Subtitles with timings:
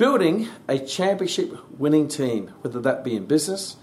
[0.00, 3.76] building a championship winning team, whether that be in business,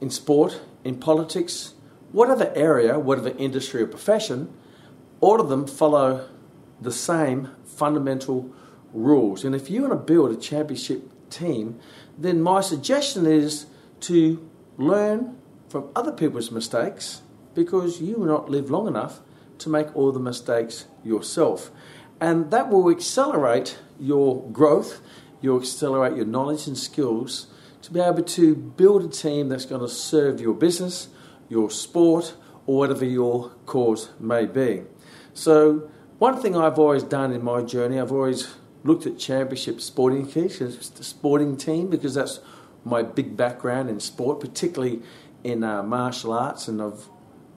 [0.00, 1.74] in sport, in politics,
[2.12, 4.48] whatever area, whatever industry or profession,
[5.20, 6.28] all of them follow
[6.80, 8.48] the same fundamental
[8.92, 9.44] rules.
[9.44, 11.80] And if you want to build a championship team,
[12.16, 13.66] then my suggestion is
[14.02, 15.36] to learn
[15.68, 17.22] from other people's mistakes
[17.56, 19.18] because you will not live long enough
[19.58, 21.72] to make all the mistakes yourself.
[22.20, 25.00] And that will accelerate your growth,
[25.40, 27.48] you'll accelerate your knowledge and skills
[27.82, 31.08] to be able to build a team that's going to serve your business,
[31.48, 32.34] your sport,
[32.66, 34.82] or whatever your cause may be.
[35.34, 40.26] So, one thing I've always done in my journey, I've always looked at championship sporting
[40.80, 42.40] sporting team, because that's
[42.84, 45.02] my big background in sport, particularly
[45.44, 47.08] in uh, martial arts, and I've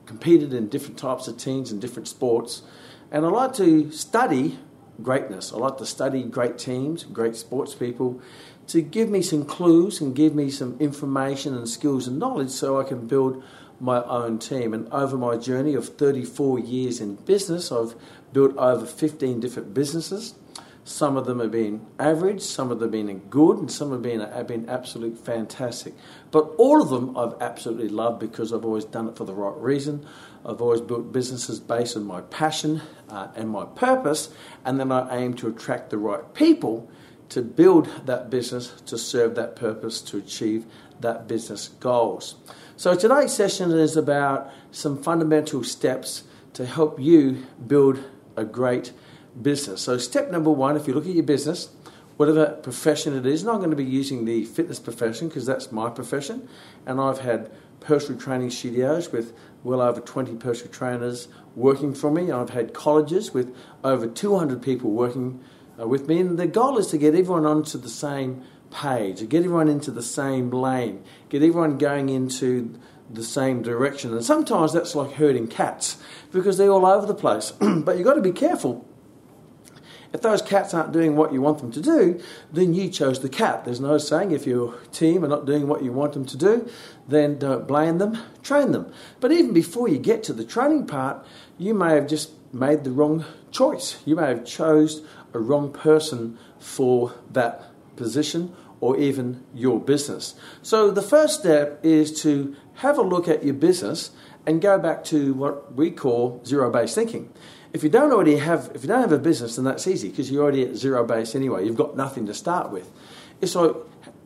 [0.06, 2.64] competed in different types of teams and different sports.
[3.12, 4.60] And I like to study
[5.04, 5.52] greatness.
[5.54, 8.22] I like to study great teams, great sports people,
[8.68, 12.80] to give me some clues and give me some information and skills and knowledge so
[12.80, 13.44] I can build
[13.80, 14.74] my own team.
[14.74, 17.96] And over my journey of 34 years in business, I've
[18.34, 20.36] built over 15 different businesses.
[20.84, 24.02] Some of them have been average, some of them have been good, and some have
[24.02, 25.94] been, have been absolute fantastic.
[26.32, 29.56] But all of them I've absolutely loved because I've always done it for the right
[29.58, 30.06] reason.
[30.46, 34.30] I've always built businesses based on my passion uh, and my purpose,
[34.64, 36.90] and then I aim to attract the right people
[37.30, 40.66] to build that business to serve that purpose to achieve
[41.00, 42.36] that business goals.
[42.76, 48.04] So today's session is about some fundamental steps to help you build
[48.36, 48.94] a great
[49.40, 49.82] business.
[49.82, 51.70] So step number one, if you look at your business,
[52.20, 55.72] whatever profession it is, and I'm going to be using the fitness profession because that's
[55.72, 56.50] my profession,
[56.86, 59.32] and I've had personal training studios with
[59.64, 62.30] well over 20 personal trainers working for me.
[62.30, 65.42] I've had colleges with over 200 people working
[65.80, 69.46] uh, with me, and the goal is to get everyone onto the same page, get
[69.46, 72.78] everyone into the same lane, get everyone going into
[73.10, 74.12] the same direction.
[74.12, 75.96] And sometimes that's like herding cats
[76.34, 77.52] because they're all over the place.
[77.62, 78.89] but you've got to be careful.
[80.12, 82.20] If those cats aren't doing what you want them to do,
[82.52, 83.64] then you chose the cat.
[83.64, 86.68] There's no saying if your team are not doing what you want them to do,
[87.08, 88.92] then don't blame them, train them.
[89.20, 91.24] But even before you get to the training part,
[91.58, 94.00] you may have just made the wrong choice.
[94.06, 95.04] You may have chose
[95.34, 100.36] a wrong person for that position or even your business.
[100.62, 104.12] So the first step is to have a look at your business
[104.46, 107.32] and go back to what we call zero-based thinking.
[107.72, 110.32] If you don't already have, if you don't have a business, then that's easy because
[110.32, 111.66] you're already at zero base anyway.
[111.66, 112.90] You've got nothing to start with.
[113.42, 113.76] It's like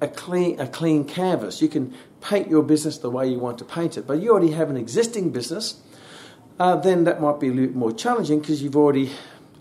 [0.02, 1.62] a clean, a clean canvas.
[1.62, 4.52] You can paint your business the way you want to paint it, but you already
[4.52, 5.82] have an existing business.
[6.58, 9.12] Uh, then that might be a little more challenging because you've already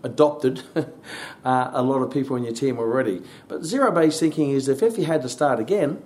[0.03, 3.21] adopted uh, a lot of people in your team already.
[3.47, 6.01] But zero based thinking is if, if you had to start again,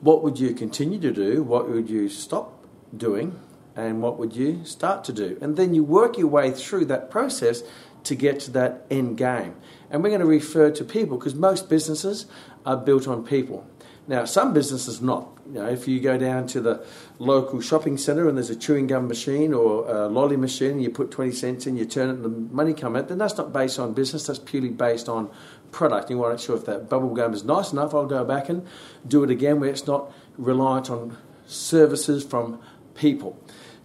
[0.00, 1.42] what would you continue to do?
[1.42, 2.64] What would you stop
[2.96, 3.38] doing?
[3.78, 5.38] And what would you start to do?
[5.40, 7.62] And then you work your way through that process
[8.02, 9.54] to get to that end game.
[9.88, 12.26] And we're going to refer to people because most businesses
[12.66, 13.64] are built on people.
[14.08, 15.28] Now, some businesses not.
[15.46, 16.84] You know, if you go down to the
[17.20, 20.90] local shopping centre and there's a chewing gum machine or a lolly machine, and you
[20.90, 23.52] put 20 cents in, you turn it, and the money come out, then that's not
[23.52, 25.30] based on business, that's purely based on
[25.70, 26.10] product.
[26.10, 28.66] You want to sure if that bubble gum is nice enough, I'll go back and
[29.06, 32.60] do it again where it's not reliant on services from
[32.94, 33.38] people.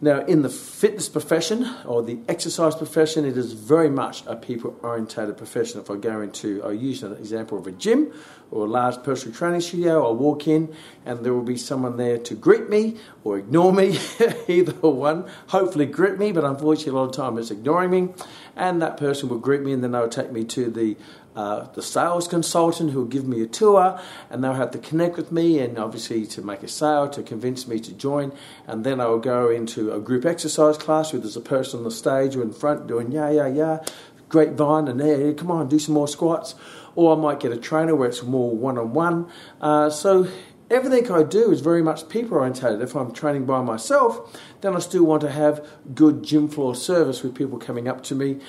[0.03, 4.77] Now, in the fitness profession or the exercise profession, it is very much a people
[4.83, 5.79] orientated profession.
[5.79, 8.11] If I go into, I use an example of a gym
[8.51, 10.75] or a large personal training studio, I'll walk in
[11.05, 13.97] and there will be someone there to greet me or ignore me,
[14.49, 15.25] either one.
[15.47, 18.09] Hopefully, greet me, but unfortunately, a lot of time it's ignoring me.
[18.57, 20.97] And that person will greet me and then they'll take me to the
[21.35, 23.99] uh, the sales consultant who will give me a tour
[24.29, 27.67] and they'll have to connect with me and obviously to make a sale to convince
[27.67, 28.31] me to join
[28.67, 31.91] and then I'll go into a group exercise class where there's a person on the
[31.91, 33.83] stage or in front doing yeah yeah yeah
[34.29, 36.55] grapevine and yeah, come on do some more squats
[36.95, 39.27] or I might get a trainer where it's more one-on-one
[39.61, 40.27] uh, so
[40.73, 42.81] everything I do is very much people orientated.
[42.81, 47.23] If I'm training by myself, then I still want to have good gym floor service
[47.23, 48.39] with people coming up to me,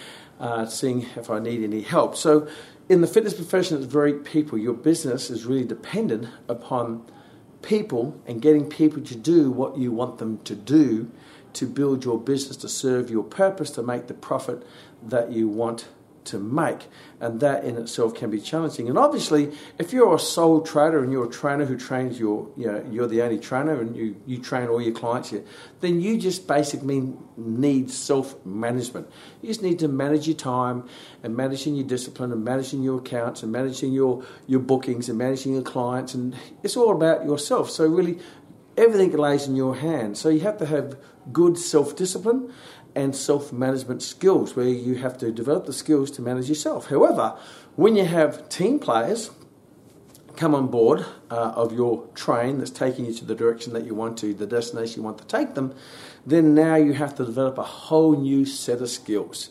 [0.40, 2.16] uh, seeing if I need any help.
[2.16, 2.48] So
[2.88, 4.58] in the fitness profession, it's very people.
[4.58, 7.04] Your business is really dependent upon
[7.62, 11.10] people and getting people to do what you want them to do
[11.54, 14.66] to build your business, to serve your purpose, to make the profit
[15.02, 15.88] that you want
[16.24, 16.88] to make,
[17.20, 18.88] and that in itself can be challenging.
[18.88, 22.66] And obviously, if you're a sole trader and you're a trainer who trains your, you
[22.66, 25.44] know, you're the only trainer and you, you train all your clients here,
[25.80, 29.08] then you just basically need self management.
[29.42, 30.88] You just need to manage your time
[31.22, 35.52] and managing your discipline and managing your accounts and managing your, your bookings and managing
[35.54, 37.70] your clients, and it's all about yourself.
[37.70, 38.18] So, really,
[38.76, 40.20] everything lays in your hands.
[40.20, 40.96] So, you have to have
[41.32, 42.52] good self discipline
[42.94, 46.88] and self management skills where you have to develop the skills to manage yourself.
[46.88, 47.37] However,
[47.76, 49.31] when you have team players
[50.37, 53.94] come on board uh, of your train that's taking you to the direction that you
[53.94, 55.75] want to, the destination you want to take them,
[56.26, 59.50] then now you have to develop a whole new set of skills.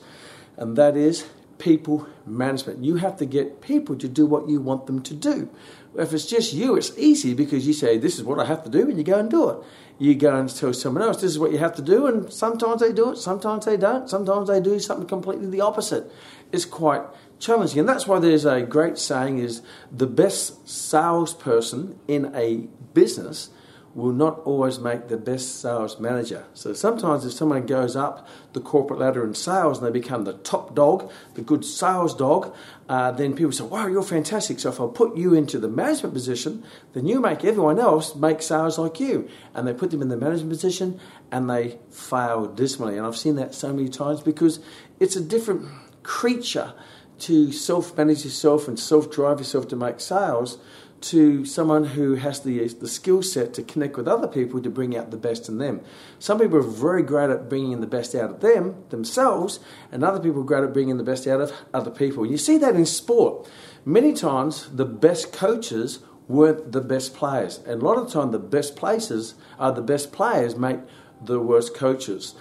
[0.57, 1.25] And that is
[1.57, 2.83] people management.
[2.83, 5.49] You have to get people to do what you want them to do.
[5.97, 8.69] If it's just you, it's easy because you say, This is what I have to
[8.69, 9.57] do, and you go and do it
[9.99, 12.81] you go and tell someone else this is what you have to do, and sometimes
[12.81, 16.11] they do it, sometimes they don't, sometimes they do something completely the opposite.
[16.51, 17.03] It's quite
[17.39, 19.61] challenging, and that's why there's a great saying: is
[19.91, 23.49] the best salesperson in a business
[23.95, 26.45] will not always make the best sales manager.
[26.55, 30.33] So sometimes if someone goes up the corporate ladder in sales and they become the
[30.33, 32.55] top dog, the good sales dog,
[32.89, 34.59] uh, then people say, wow, you're fantastic.
[34.59, 36.63] So if I put you into the management position,
[36.93, 39.29] then you make everyone else make sales like you.
[39.53, 40.99] And they put them in the management position
[41.31, 42.97] and they fail dismally.
[42.97, 44.59] And I've seen that so many times because
[44.99, 45.67] it's a different
[46.01, 46.73] creature
[47.19, 50.57] to self manage yourself and self drive yourself to make sales
[51.03, 54.95] to someone who has the, the skill set to connect with other people to bring
[54.95, 55.81] out the best in them.
[56.17, 59.59] Some people are very great at bringing the best out of them, themselves,
[59.91, 62.25] and other people are great at bringing the best out of other people.
[62.25, 63.49] You see that in sport.
[63.83, 67.57] Many times, the best coaches weren't the best players.
[67.67, 70.79] And a lot of the time, the best places are the best players make
[71.21, 72.33] the worst coaches.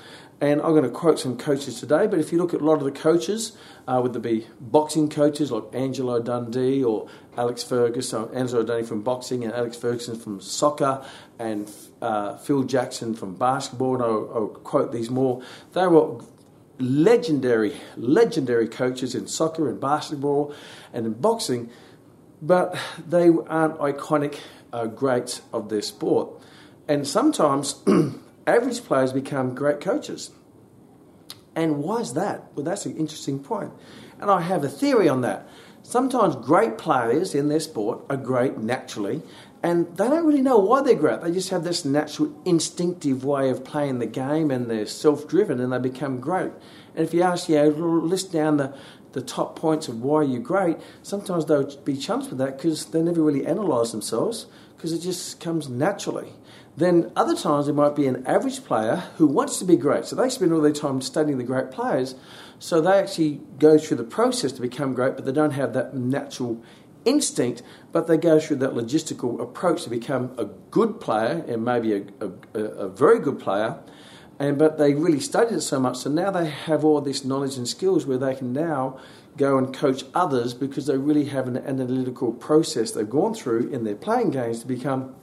[0.43, 2.79] And I'm going to quote some coaches today, but if you look at a lot
[2.79, 3.57] of the coaches,
[3.87, 7.07] uh, whether it be boxing coaches like Angelo Dundee or
[7.37, 11.07] Alex Ferguson, Angelo Dundee from boxing and Alex Ferguson from soccer
[11.39, 15.43] and uh, Phil Jackson from basketball, and I'll, I'll quote these more,
[15.75, 16.19] they were
[16.81, 20.53] legendary, legendary coaches in soccer and basketball
[20.93, 21.71] and in boxing,
[22.43, 24.41] but they aren't iconic
[24.73, 26.31] uh, greats of their sport.
[26.89, 27.77] And sometimes
[28.47, 30.31] average players become great coaches.
[31.55, 32.45] And why is that?
[32.55, 33.73] Well, that's an interesting point.
[34.21, 35.47] And I have a theory on that.
[35.83, 39.23] Sometimes great players in their sport are great naturally,
[39.63, 41.21] and they don't really know why they're great.
[41.21, 45.61] They just have this natural, instinctive way of playing the game, and they're self driven
[45.61, 46.53] and they become great.
[46.95, 48.75] And if you ask, you know, list down the,
[49.13, 53.03] the top points of why you're great, sometimes they'll be challenged with that because they
[53.03, 54.47] never really analyse themselves
[54.77, 56.33] because it just comes naturally.
[56.77, 60.07] Then other times there might be an average player who wants to be great.
[60.07, 62.15] So they spend all their time studying the great players.
[62.59, 65.95] So they actually go through the process to become great, but they don't have that
[65.95, 66.63] natural
[67.05, 71.95] instinct, but they go through that logistical approach to become a good player and maybe
[71.95, 72.03] a,
[72.55, 73.79] a, a very good player.
[74.39, 77.57] And but they really studied it so much, so now they have all this knowledge
[77.57, 78.99] and skills where they can now
[79.37, 83.85] go and coach others because they really have an analytical process they've gone through in
[83.85, 85.15] their playing games to become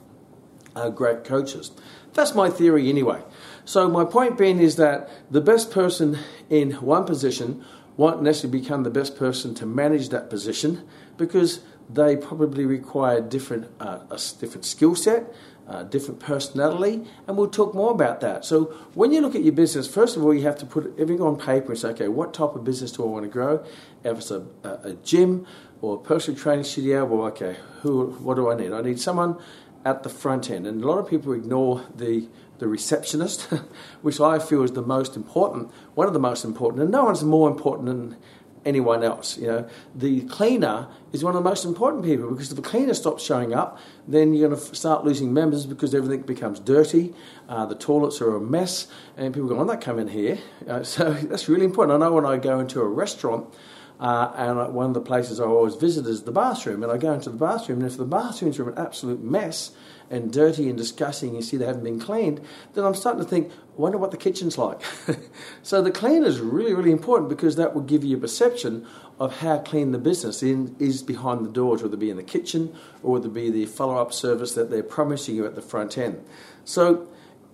[0.76, 1.70] uh, great coaches.
[2.14, 3.22] That's my theory anyway.
[3.64, 6.18] So, my point being is that the best person
[6.48, 7.64] in one position
[7.96, 10.82] won't necessarily become the best person to manage that position
[11.16, 15.32] because they probably require different, uh, a different skill set,
[15.68, 18.44] uh, different personality, and we'll talk more about that.
[18.44, 18.64] So,
[18.94, 21.36] when you look at your business, first of all, you have to put everything on
[21.36, 23.64] paper and say, okay, what type of business do I want to grow?
[24.02, 25.46] If it's a, a, a gym
[25.80, 28.72] or a personal training studio, well, okay, who, what do I need?
[28.72, 29.38] I need someone
[29.84, 30.66] at the front end.
[30.66, 33.42] And a lot of people ignore the, the receptionist,
[34.02, 37.24] which I feel is the most important, one of the most important, and no one's
[37.24, 38.16] more important than
[38.64, 39.38] anyone else.
[39.38, 42.94] You know, the cleaner is one of the most important people because if the cleaner
[42.94, 47.14] stops showing up, then you're going to start losing members because everything becomes dirty.
[47.48, 51.12] Uh, the toilets are a mess, and people go, "I'm not coming here." Uh, so
[51.12, 52.02] that's really important.
[52.02, 53.52] I know when I go into a restaurant.
[54.00, 56.82] Uh, and one of the places I always visit is the bathroom.
[56.82, 59.72] And I go into the bathroom, and if the bathrooms are an absolute mess
[60.08, 62.40] and dirty and disgusting, you see they haven't been cleaned,
[62.72, 64.80] then I'm starting to think, wonder what the kitchen's like.
[65.62, 68.86] so the clean is really, really important because that will give you a perception
[69.20, 72.22] of how clean the business in, is behind the doors, whether it be in the
[72.22, 75.62] kitchen or whether it be the follow up service that they're promising you at the
[75.62, 76.24] front end.
[76.64, 77.06] So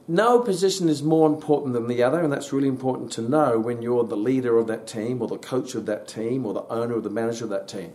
[0.08, 3.82] no position is more important than the other, and that's really important to know when
[3.82, 6.94] you're the leader of that team, or the coach of that team, or the owner
[6.94, 7.92] or the manager of that team.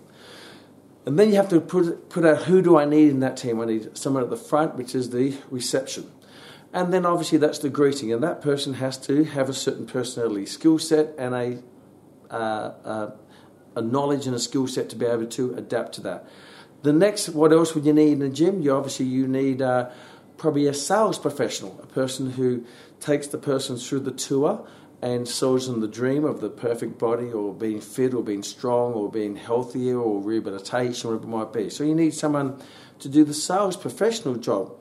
[1.06, 3.60] And then you have to put, put out who do I need in that team?
[3.60, 6.12] I need someone at the front, which is the reception.
[6.74, 10.46] And then obviously that's the greeting, and that person has to have a certain personality
[10.46, 11.64] skill set and a,
[12.30, 13.12] uh, uh,
[13.76, 16.28] a knowledge and a skill set to be able to adapt to that.
[16.84, 18.62] The next, what else would you need in a gym?
[18.62, 19.90] You obviously you need uh,
[20.42, 22.66] probably a sales professional, a person who
[23.00, 24.68] takes the person through the tour
[25.00, 28.94] and sells them the dream of the perfect body or being fit or being strong
[28.94, 31.70] or being healthier or rehabilitation, whatever it might be.
[31.70, 32.60] So you need someone
[32.98, 34.76] to do the sales professional job.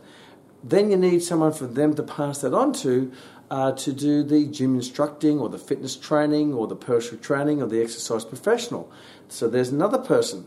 [0.65, 3.13] Then you need someone for them to pass that on to
[3.51, 7.67] uh, to do the gym instructing or the fitness training or the personal training or
[7.67, 8.91] the exercise professional.
[9.29, 10.47] So there's another person,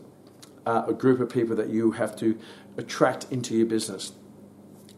[0.66, 2.36] uh, a group of people that you have to
[2.76, 4.12] attract into your business.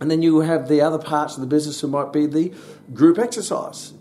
[0.01, 2.53] And then you have the other parts of the business who might be the
[2.93, 3.95] group exercise,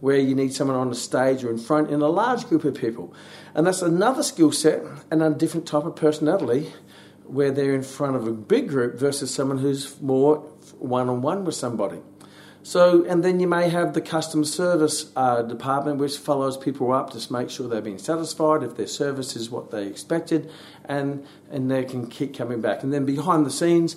[0.00, 2.74] where you need someone on the stage or in front in a large group of
[2.74, 3.12] people.
[3.54, 6.72] And that's another skill set and a different type of personality
[7.24, 10.38] where they're in front of a big group versus someone who's more
[10.78, 12.00] one on one with somebody.
[12.62, 17.10] So, and then you may have the customer service uh, department, which follows people up
[17.10, 20.50] to make sure they're being satisfied, if their service is what they expected,
[20.84, 22.82] and and they can keep coming back.
[22.82, 23.96] And then behind the scenes,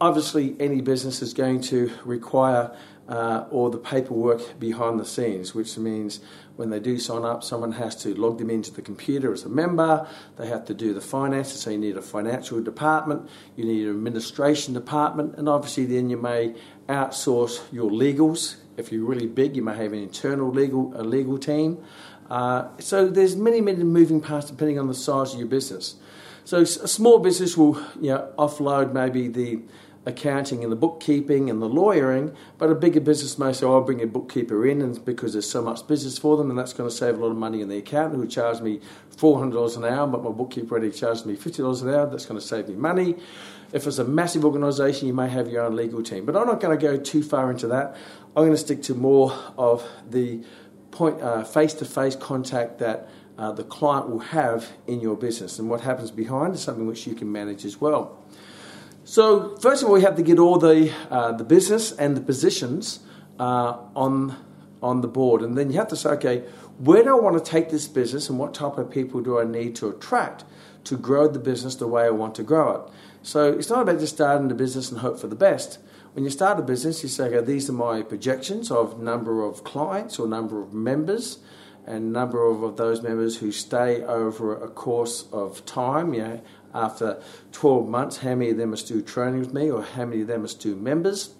[0.00, 2.76] obviously, any business is going to require
[3.08, 6.20] uh, all the paperwork behind the scenes, which means
[6.56, 9.48] when they do sign up, someone has to log them into the computer as a
[9.48, 10.08] member.
[10.36, 13.90] They have to do the finances, so you need a financial department, you need an
[13.90, 16.54] administration department, and obviously then you may
[16.88, 18.56] outsource your legals.
[18.76, 21.84] If you're really big, you may have an internal legal a legal team.
[22.30, 25.96] Uh, so there's many many moving parts depending on the size of your business.
[26.44, 29.60] So a small business will you know, offload maybe the
[30.06, 33.80] accounting and the bookkeeping and the lawyering, but a bigger business may say, oh, I'll
[33.80, 36.88] bring a bookkeeper in and because there's so much business for them and that's going
[36.88, 38.80] to save a lot of money in the accountant who charged me
[39.16, 42.46] $400 an hour, but my bookkeeper already charged me $50 an hour, that's going to
[42.46, 43.16] save me money.
[43.72, 46.26] If it's a massive organisation, you may have your own legal team.
[46.26, 47.96] But I'm not going to go too far into that.
[48.36, 50.44] I'm going to stick to more of the
[50.90, 55.58] point face to face contact that uh, the client will have in your business.
[55.58, 58.22] And what happens behind is something which you can manage as well.
[59.04, 62.22] So first of all, we have to get all the uh, the business and the
[62.22, 63.00] positions
[63.38, 64.36] uh, on
[64.82, 66.44] on the board, and then you have to say, okay,
[66.78, 69.44] where do I want to take this business, and what type of people do I
[69.44, 70.44] need to attract
[70.84, 72.92] to grow the business the way I want to grow it?
[73.22, 75.78] So it's not about just starting the business and hope for the best.
[76.14, 79.64] When you start a business, you say, okay, these are my projections of number of
[79.64, 81.38] clients or number of members
[81.86, 86.14] and number of, of those members who stay over a course of time.
[86.14, 86.40] You know,
[86.74, 90.22] after 12 months, how many of them are still training with me or how many
[90.22, 91.34] of them are still members?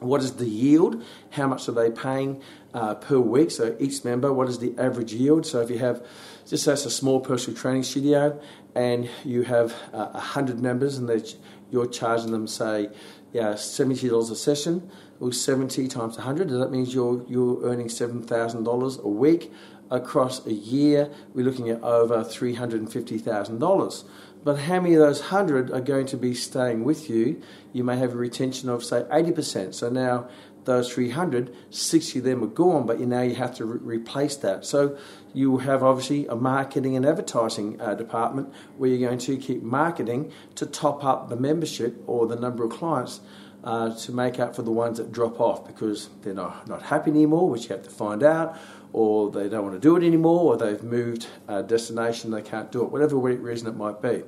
[0.00, 1.02] What is the yield?
[1.30, 2.42] How much are they paying
[2.74, 3.50] uh, per week?
[3.50, 5.46] So each member, what is the average yield?
[5.46, 6.04] So if you have,
[6.46, 8.40] just as a small personal training studio,
[8.74, 11.34] and you have uh, 100 members and
[11.70, 12.88] you're charging them, say,
[13.32, 14.90] yeah, $70 a session,
[15.20, 19.52] or 70 times 100, that means you're, you're earning $7,000 a week.
[19.90, 24.04] Across a year, we're looking at over $350,000.
[24.44, 27.40] But how many of those 100 are going to be staying with you?
[27.72, 29.74] You may have a retention of, say, 80%.
[29.74, 30.28] So now
[30.64, 34.36] those 300, 60 of them are gone, but you now you have to re- replace
[34.36, 34.64] that.
[34.64, 34.96] So
[35.32, 40.32] you have obviously a marketing and advertising uh, department where you're going to keep marketing
[40.56, 43.20] to top up the membership or the number of clients
[43.64, 47.10] uh, to make up for the ones that drop off because they're not, not happy
[47.10, 48.58] anymore, which you have to find out,
[48.92, 52.70] or they don't want to do it anymore, or they've moved a destination, they can't
[52.70, 54.22] do it, whatever reason it might be.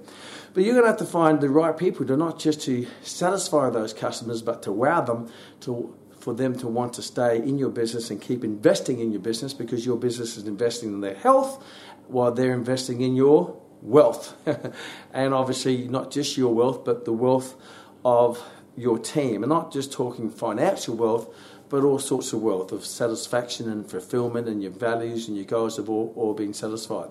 [0.55, 3.71] But you're going to have to find the right people to not just to satisfy
[3.71, 5.31] those customers, but to wow them,
[5.61, 5.95] to
[6.25, 9.53] for them to want to stay in your business and keep investing in your business
[9.53, 11.63] because your business is investing in their health
[12.07, 14.35] while they're investing in your wealth.
[15.13, 17.57] and obviously, not just your wealth, but the wealth
[18.05, 18.43] of
[18.77, 19.43] your team.
[19.43, 21.35] And not just talking financial wealth,
[21.69, 25.77] but all sorts of wealth of satisfaction and fulfillment and your values and your goals
[25.77, 27.11] have all, all been satisfied.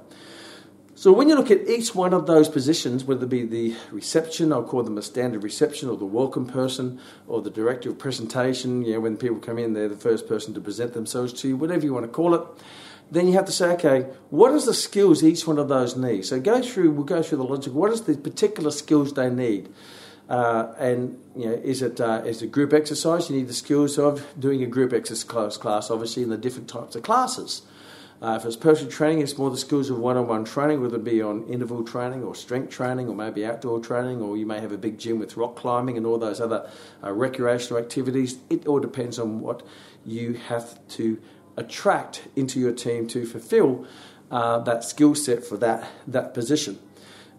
[0.95, 4.53] So when you look at each one of those positions, whether it be the reception,
[4.53, 8.83] I'll call them a standard reception, or the welcome person, or the director of presentation,
[8.83, 11.57] you know, when people come in, they're the first person to present themselves to you,
[11.57, 12.41] whatever you want to call it.
[13.09, 16.25] Then you have to say, okay, what is the skills each one of those need?
[16.25, 17.73] So go through, we'll go through the logic.
[17.73, 19.73] What is the particular skills they need?
[20.29, 23.29] Uh, and you know, is it uh, is it group exercise?
[23.29, 26.95] You need the skills of doing a group exercise class, obviously, in the different types
[26.95, 27.61] of classes.
[28.21, 31.21] Uh, if it's personal training, it's more the skills of one-on-one training, whether it be
[31.21, 34.77] on interval training or strength training, or maybe outdoor training, or you may have a
[34.77, 36.69] big gym with rock climbing and all those other
[37.03, 38.37] uh, recreational activities.
[38.49, 39.61] It all depends on what
[40.05, 41.19] you have to
[41.57, 43.85] attract into your team to fulfill
[44.31, 46.79] uh, that skill set for that that position.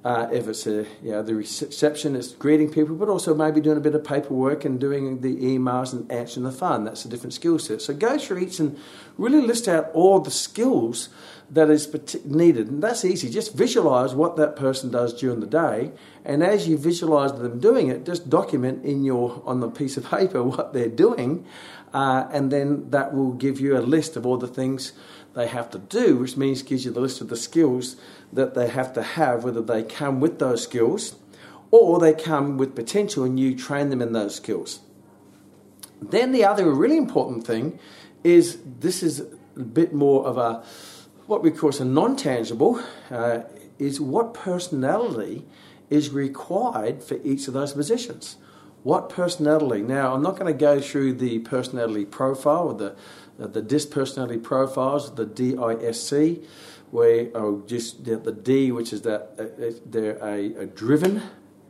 [0.04, 3.78] Uh, if it's a, you know, the reception, it's greeting people, but also maybe doing
[3.78, 6.84] a bit of paperwork and doing the emails and answering the phone.
[6.84, 7.80] That's a different skill set.
[7.80, 8.78] So go through each and
[9.16, 11.08] really list out all the skills
[11.50, 11.88] that is
[12.26, 12.68] needed.
[12.68, 13.30] And that's easy.
[13.30, 15.92] Just visualize what that person does during the day.
[16.22, 20.04] And as you visualize them doing it, just document in your on the piece of
[20.04, 21.46] paper what they're doing.
[21.94, 24.92] Uh, and then that will give you a list of all the things
[25.34, 27.96] they have to do, which means gives you the list of the skills
[28.32, 31.16] that they have to have, whether they come with those skills
[31.70, 34.80] or they come with potential and you train them in those skills.
[36.00, 37.78] Then the other really important thing
[38.22, 39.20] is this is
[39.56, 40.64] a bit more of a
[41.26, 43.40] what we call a non-tangible uh,
[43.78, 45.44] is what personality
[45.90, 48.36] is required for each of those positions.
[48.84, 49.82] What personality?
[49.82, 52.96] Now, I'm not going to go through the personality profile or the
[53.40, 56.44] uh, the DISC personality profiles, the DISC,
[56.90, 61.22] where oh, just the, the, D, which is that uh, they're a, a driven,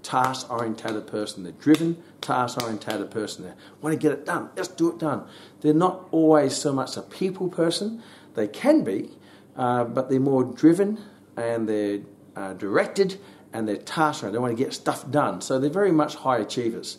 [0.02, 1.42] task orientated person.
[1.42, 3.44] They're driven, task orientated person.
[3.44, 4.50] They want to get it done.
[4.56, 5.26] Let's do it done.
[5.62, 8.02] They're not always so much a people person.
[8.34, 9.12] They can be,
[9.56, 10.98] uh, but they're more driven
[11.36, 12.00] and they're
[12.36, 13.18] uh, directed
[13.54, 14.34] and they're task oriented.
[14.34, 15.40] They want to get stuff done.
[15.40, 16.98] So they're very much high achievers.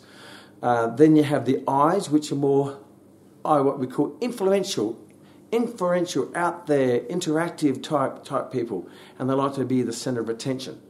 [0.62, 2.80] Uh, then you have the I's, which are more
[3.44, 4.98] are what we call influential,
[5.52, 10.28] inferential, out there, interactive type type people, and they like to be the center of
[10.28, 10.82] attention.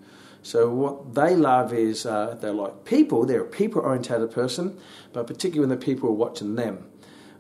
[0.43, 3.27] So what they love is uh, they're like people.
[3.27, 4.79] They're a people-orientated person,
[5.13, 6.89] but particularly when the people are watching them.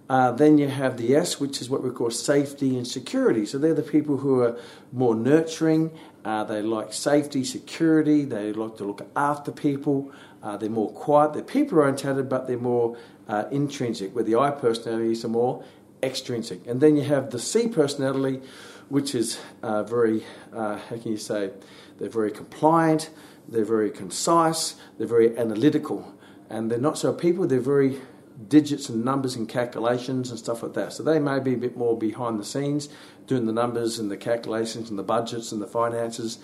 [0.08, 3.46] Uh, then you have the S, which is what we call safety and security.
[3.46, 4.58] So they're the people who are
[4.92, 5.90] more nurturing.
[6.26, 8.24] Uh, they like safety, security.
[8.24, 10.10] They like to look after people.
[10.42, 11.34] Uh, they're more quiet.
[11.34, 12.96] They're people oriented, but they're more
[13.28, 15.62] uh, intrinsic, where the I personality is more
[16.02, 16.66] extrinsic.
[16.66, 18.42] And then you have the C personality,
[18.88, 21.52] which is uh, very, uh, how can you say,
[21.98, 23.10] they're very compliant,
[23.48, 26.12] they're very concise, they're very analytical.
[26.50, 28.00] And they're not so people, they're very
[28.48, 30.92] digits and numbers and calculations and stuff like that.
[30.92, 32.88] So they may be a bit more behind the scenes,
[33.26, 36.38] doing the numbers and the calculations and the budgets and the finances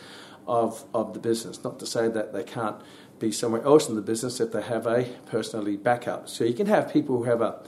[0.47, 1.63] of, of the business.
[1.63, 2.77] Not to say that they can't
[3.19, 6.29] be somewhere else in the business if they have a personality backup.
[6.29, 7.63] So you can have people who have a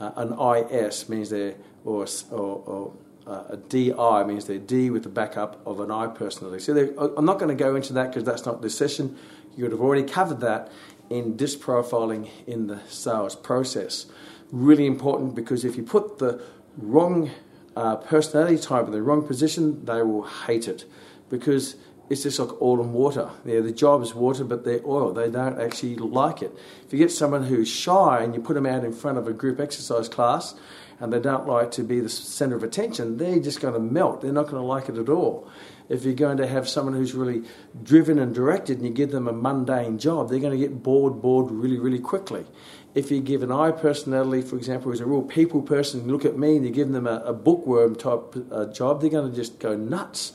[0.00, 2.92] uh, an IS means they're or or, or
[3.26, 6.62] uh, a DI means they're D with the backup of an I personality.
[6.62, 9.16] So I'm not going to go into that because that's not this session.
[9.56, 10.72] You would have already covered that
[11.10, 14.06] in DISC profiling in the sales process.
[14.50, 16.42] Really important because if you put the
[16.78, 17.30] wrong
[17.76, 20.84] uh, personality type in the wrong position, they will hate it
[21.28, 21.76] because
[22.08, 23.30] it's just like oil and water.
[23.44, 25.12] Yeah, the job is water, but they're oil.
[25.12, 26.52] They don't actually like it.
[26.84, 29.32] If you get someone who's shy and you put them out in front of a
[29.32, 30.54] group exercise class
[30.98, 34.22] and they don't like to be the center of attention, they're just going to melt.
[34.22, 35.48] They're not going to like it at all.
[35.90, 37.42] If you're going to have someone who's really
[37.82, 41.20] driven and directed and you give them a mundane job, they're going to get bored,
[41.20, 42.46] bored really, really quickly.
[42.94, 46.38] If you give an I personality, for example, who's a real people person, look at
[46.38, 49.58] me and you give them a, a bookworm type uh, job, they're going to just
[49.58, 50.32] go nuts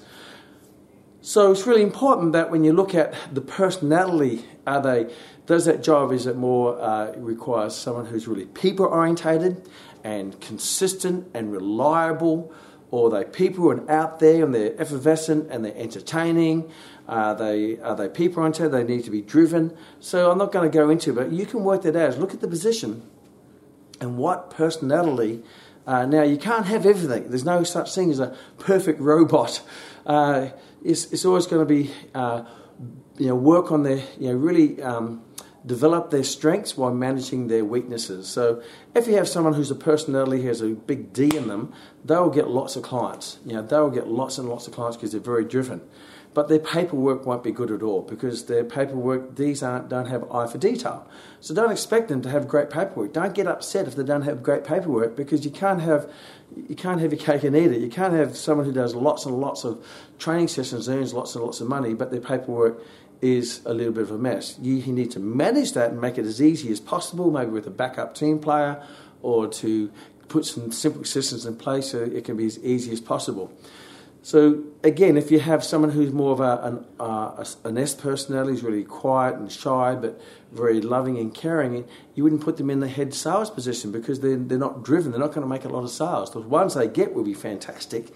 [1.26, 5.12] so it's really important that when you look at the personality, are they
[5.48, 9.68] does that job is it more uh, requires someone who's really people orientated
[10.04, 12.54] and consistent and reliable,
[12.92, 16.70] or they people and out there and they're effervescent and they're entertaining?
[17.08, 18.72] Are they are they people oriented?
[18.72, 19.76] They need to be driven.
[20.00, 22.18] So I'm not going to go into, it, but you can work that out.
[22.18, 23.04] Look at the position
[24.00, 25.44] and what personality.
[25.88, 27.30] Uh, now you can't have everything.
[27.30, 29.62] There's no such thing as a perfect robot.
[30.06, 30.52] Uh,
[30.84, 32.44] it's, it's always going to be, uh,
[33.18, 35.25] you know, work on their, you know, really um,
[35.66, 38.28] develop their strengths while managing their weaknesses.
[38.28, 38.62] So
[38.94, 41.74] if you have someone who's a personality who has a big D in them,
[42.04, 43.40] they'll get lots of clients.
[43.46, 45.82] You know, they'll get lots and lots of clients because they're very driven
[46.36, 50.30] but their paperwork won't be good at all because their paperwork, these aren't, don't have
[50.30, 51.08] eye for detail.
[51.40, 53.14] So don't expect them to have great paperwork.
[53.14, 56.12] Don't get upset if they don't have great paperwork because you can't have,
[56.68, 57.80] you can't have your cake and eat it.
[57.80, 59.84] You can't have someone who does lots and lots of
[60.20, 62.84] training sessions, earns lots and lots of money, but their paperwork
[63.22, 64.58] is a little bit of a mess.
[64.62, 67.68] You, you need to manage that and make it as easy as possible, maybe with
[67.68, 68.84] a backup team player
[69.22, 69.92] or to
[70.28, 73.52] put some simple systems in place so it can be as easy as possible.
[74.22, 78.54] So again, if you have someone who's more of a, an, uh, an S personality,
[78.54, 80.20] who's really quiet and shy, but
[80.52, 84.38] very loving and caring, you wouldn't put them in the head sales position because they're,
[84.38, 85.12] they're not driven.
[85.12, 86.32] They're not going to make a lot of sales.
[86.32, 88.12] The ones they get will be fantastic,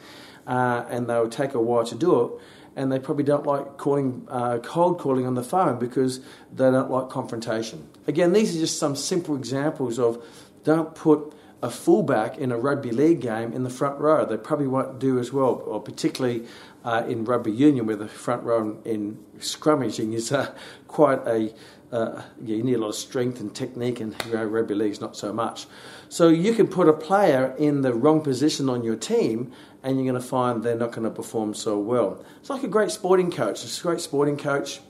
[0.47, 2.31] uh, and they'll take a while to do it.
[2.79, 6.21] And they probably don't like calling, uh, cold calling on the phone because
[6.53, 7.89] they don't like confrontation.
[8.07, 10.23] Again, these are just some simple examples of
[10.63, 14.25] don't put a fullback in a rugby league game in the front row.
[14.25, 16.45] They probably won't do as well, or particularly
[16.85, 20.55] uh, in rugby union, where the front row in scrummaging is uh,
[20.87, 21.53] quite a
[21.91, 25.17] uh, you need a lot of strength and technique, and you know, rugby league's not
[25.17, 25.65] so much.
[26.07, 29.51] So you can put a player in the wrong position on your team,
[29.83, 32.23] and you're going to find they're not going to perform so well.
[32.39, 33.63] It's like a great sporting coach.
[33.63, 34.81] It's a great sporting coach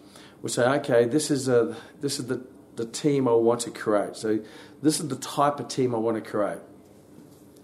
[0.42, 4.16] will say, okay, this is a this is the the team I want to create.
[4.16, 4.40] So
[4.82, 6.60] this is the type of team I want to create.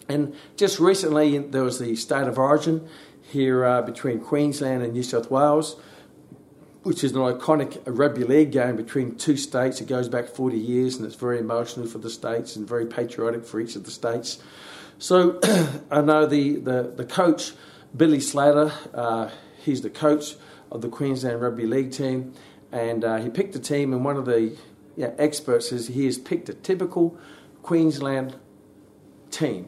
[0.10, 2.88] And just recently, there was the state of origin
[3.22, 5.78] here uh, between Queensland and New South Wales,
[6.84, 9.82] which is an iconic rugby league game between two states.
[9.82, 13.46] It goes back 40 years and it's very emotional for the states and very patriotic
[13.46, 14.40] for each of the states.
[14.98, 15.40] So
[15.92, 17.54] I know the, the, the coach,
[17.96, 19.30] Billy Slater, uh,
[19.64, 20.36] he's the coach
[20.72, 22.34] of the Queensland Rugby League team,
[22.72, 24.58] and uh, he picked a team, and one of the
[24.96, 27.18] yeah, experts says he has picked a typical
[27.62, 28.36] Queensland
[29.32, 29.68] team.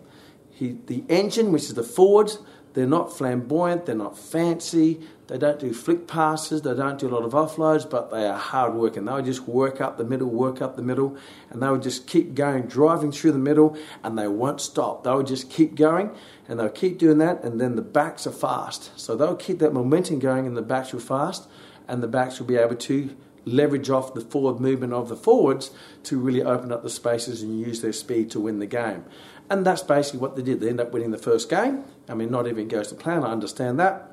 [0.58, 2.40] He, the engine, which is the forwards,
[2.74, 7.14] they're not flamboyant, they're not fancy, they don't do flick passes, they don't do a
[7.14, 9.06] lot of offloads, but they are hard working.
[9.06, 11.16] They would just work up the middle, work up the middle,
[11.52, 15.04] and they would just keep going, driving through the middle, and they won't stop.
[15.04, 16.10] They would just keep going,
[16.48, 19.00] and they'll keep doing that, and then the backs are fast.
[19.00, 21.48] So they'll keep that momentum going, and the backs are fast,
[21.88, 23.16] and the backs will be able to
[23.48, 25.72] leverage off the forward movement of the forwards
[26.04, 29.06] to really open up the spaces and use their speed to win the game.
[29.50, 30.60] And that's basically what they did.
[30.60, 31.86] They end up winning the first game.
[32.10, 34.12] I mean, not even goes to plan, I understand that.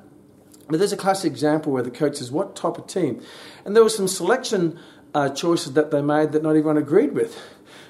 [0.67, 3.21] But there's a classic example where the coach says, What type of team?
[3.65, 4.79] And there were some selection
[5.13, 7.39] uh, choices that they made that not everyone agreed with.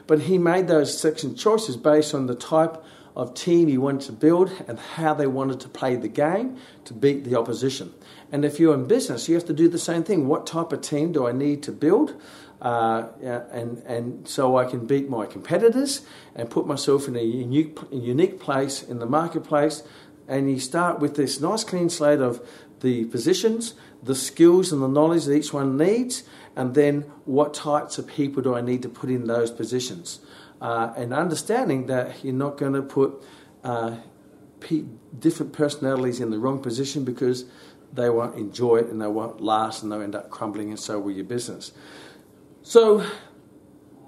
[0.08, 2.84] But he made those selection choices based on the type
[3.16, 6.94] of team he wanted to build and how they wanted to play the game to
[6.94, 7.94] beat the opposition.
[8.32, 10.28] And if you're in business, you have to do the same thing.
[10.28, 12.16] What type of team do I need to build?
[12.62, 16.02] Uh, and, and so I can beat my competitors
[16.36, 19.84] and put myself in a unique, unique place in the marketplace.
[20.28, 22.46] And you start with this nice clean slate of
[22.82, 26.24] the positions, the skills and the knowledge that each one needs,
[26.56, 30.20] and then what types of people do I need to put in those positions.
[30.62, 33.24] Uh, and understanding that you're not going to put
[33.64, 33.98] uh,
[35.20, 37.46] different personalities in the wrong position because
[37.96, 41.00] they won't enjoy it and they won't last and they'll end up crumbling, and so
[41.00, 41.72] will your business.
[42.62, 43.06] So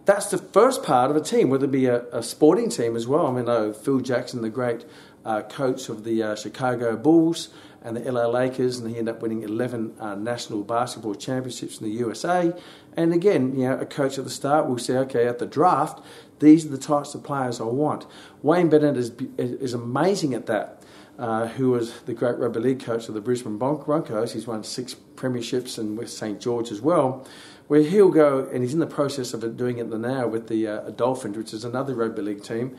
[0.06, 3.08] that's the first part of a team, whether it be a, a sporting team as
[3.08, 3.28] well.
[3.28, 4.86] I mean, oh, Phil Jackson, the great
[5.26, 7.50] uh, coach of the uh, Chicago Bulls
[7.84, 11.86] and the LA Lakers, and he ended up winning 11 uh, national basketball championships in
[11.86, 12.54] the USA.
[12.96, 16.04] And again, you know, a coach at the start will say, okay, at the draft,
[16.40, 18.06] these are the types of players I want.
[18.42, 20.82] Wayne Bennett is, is amazing at that
[21.18, 24.34] uh, who was the great rugby league coach of the Brisbane Broncos.
[24.34, 27.26] He's won six premierships and with St George as well.
[27.68, 30.90] Where he'll go, and he's in the process of doing it now with the uh,
[30.92, 32.78] Dolphins, which is another rugby league team.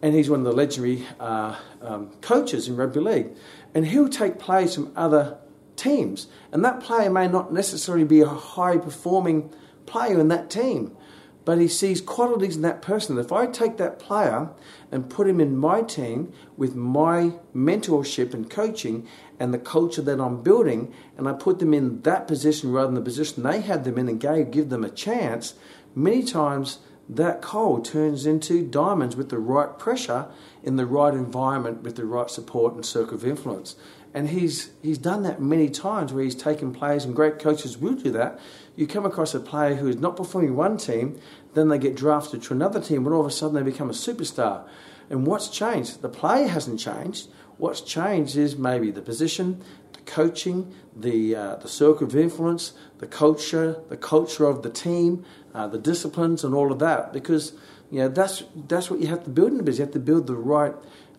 [0.00, 3.28] And he's one of the legendary uh, um, coaches in rugby league.
[3.74, 5.38] And he'll take players from other
[5.76, 6.28] teams.
[6.52, 9.52] And that player may not necessarily be a high performing
[9.86, 10.96] player in that team
[11.44, 13.18] but he sees qualities in that person.
[13.18, 14.50] If I take that player
[14.90, 19.06] and put him in my team with my mentorship and coaching
[19.38, 22.94] and the culture that I'm building, and I put them in that position rather than
[22.94, 25.54] the position they had them in and gave, give them a chance,
[25.94, 26.78] many times
[27.08, 30.26] that coal turns into diamonds with the right pressure
[30.62, 33.76] in the right environment with the right support and circle of influence.
[34.14, 37.94] And he's, he's done that many times where he's taken players, and great coaches will
[37.94, 38.38] do that.
[38.76, 41.20] You come across a player who is not performing one team,
[41.54, 43.92] then they get drafted to another team, and all of a sudden they become a
[43.92, 44.66] superstar.
[45.10, 46.00] And what's changed?
[46.00, 47.28] The player hasn't changed.
[47.58, 53.08] What's changed is maybe the position, the coaching, the, uh, the circle of influence, the
[53.08, 57.12] culture, the culture of the team, uh, the disciplines, and all of that.
[57.12, 57.52] Because
[57.90, 59.80] you know, that's, that's what you have to build in the business.
[59.80, 60.74] You have to build the right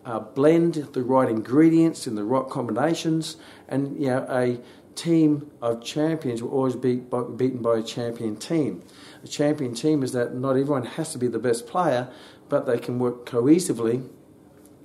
[0.06, 3.36] uh, blend the right ingredients in the right combinations,
[3.68, 4.58] and you know a
[4.94, 6.96] team of champions will always be
[7.36, 8.82] beaten by a champion team.
[9.22, 12.08] A champion team is that not everyone has to be the best player,
[12.48, 14.08] but they can work cohesively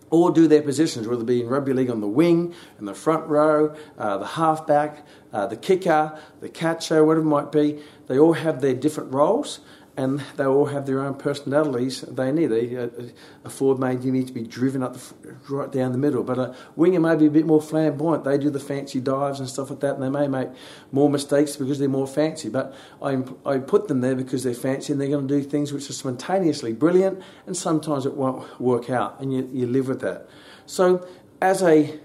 [0.10, 2.94] or do their positions, whether it be in rugby league on the wing, in the
[2.94, 7.82] front row, uh, the halfback, uh, the kicker, the catcher, whatever it might be.
[8.08, 9.62] They all have their different roles,
[9.98, 12.52] and they all have their own personalities they need.
[12.52, 13.12] A,
[13.44, 16.56] a, forward you need to be driven up the, right down the middle, but a
[16.76, 18.24] winger may be a bit more flamboyant.
[18.24, 20.50] They do the fancy dives and stuff like that, and they may make
[20.92, 22.50] more mistakes because they're more fancy.
[22.50, 25.74] But I, I put them there because they're fancy and they're going to do things
[25.74, 30.02] which are spontaneously brilliant, and sometimes it won't work out, and you, you live with
[30.02, 30.28] that.
[30.66, 31.06] So,
[31.42, 32.00] as a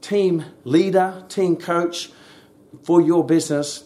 [0.00, 2.10] team leader, team coach
[2.82, 3.84] for your business,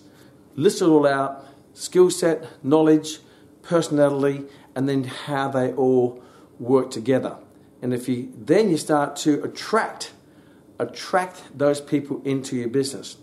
[0.55, 1.47] list it all out
[1.77, 3.19] skill set, knowledge,
[3.67, 6.23] personality, and then how they all
[6.59, 7.37] work together.
[7.83, 10.13] And if you then you start to attract
[10.79, 13.17] attract those people into your business.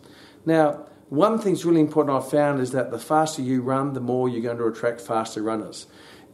[0.45, 4.27] Now, one thing's really important I've found is that the faster you run, the more
[4.27, 5.85] you're going to attract faster runners.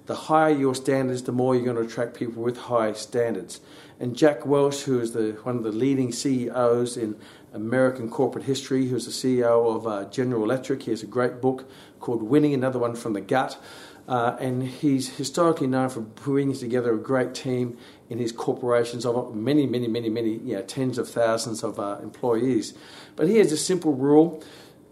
[0.05, 3.59] The higher your standards, the more you're going to attract people with high standards.
[3.99, 7.17] And Jack Welch, who is the, one of the leading CEOs in
[7.53, 11.69] American corporate history, who's the CEO of uh, General Electric, he has a great book
[11.99, 13.61] called Winning, another one from the gut.
[14.09, 17.77] Uh, and he's historically known for bringing together a great team
[18.09, 21.99] in his corporations of many, many, many, many, you know, tens of thousands of uh,
[22.01, 22.73] employees.
[23.15, 24.43] But he has a simple rule.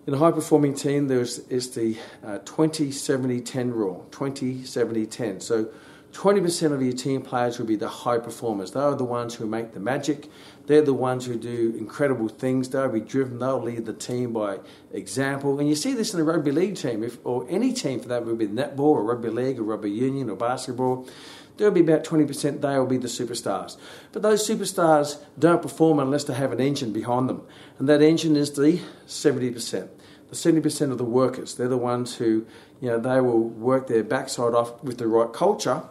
[0.05, 5.07] In a high performing team, there's is the uh, 20 70 10 rule 20 70
[5.07, 5.41] 10.
[5.41, 5.69] So
[6.13, 8.71] 20% of your team players will be the high performers.
[8.71, 10.29] They are the ones who make the magic.
[10.67, 12.69] They're the ones who do incredible things.
[12.69, 13.39] They'll be driven.
[13.39, 14.59] They'll lead the team by
[14.91, 15.59] example.
[15.59, 18.25] And you see this in a rugby league team, if, or any team for that,
[18.25, 21.07] would be netball or rugby league or rugby union or basketball.
[21.55, 23.77] There'll be about 20% they will be the superstars.
[24.11, 27.47] But those superstars don't perform unless they have an engine behind them.
[27.79, 29.87] And that engine is the 70%.
[30.29, 32.45] The 70% of the workers, they're the ones who,
[32.81, 35.83] you know, they will work their backside off with the right culture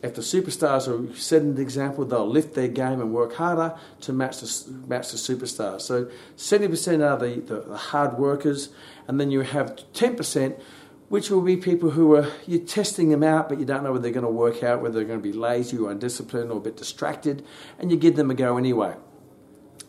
[0.00, 4.12] if the superstars are setting an example, they'll lift their game and work harder to
[4.12, 5.80] match the, match the superstars.
[5.80, 8.68] So 70% are the, the, the hard workers,
[9.08, 10.60] and then you have 10%,
[11.08, 14.02] which will be people who are, you're testing them out, but you don't know whether
[14.02, 16.60] they're going to work out, whether they're going to be lazy or undisciplined or a
[16.60, 17.44] bit distracted,
[17.78, 18.94] and you give them a go anyway.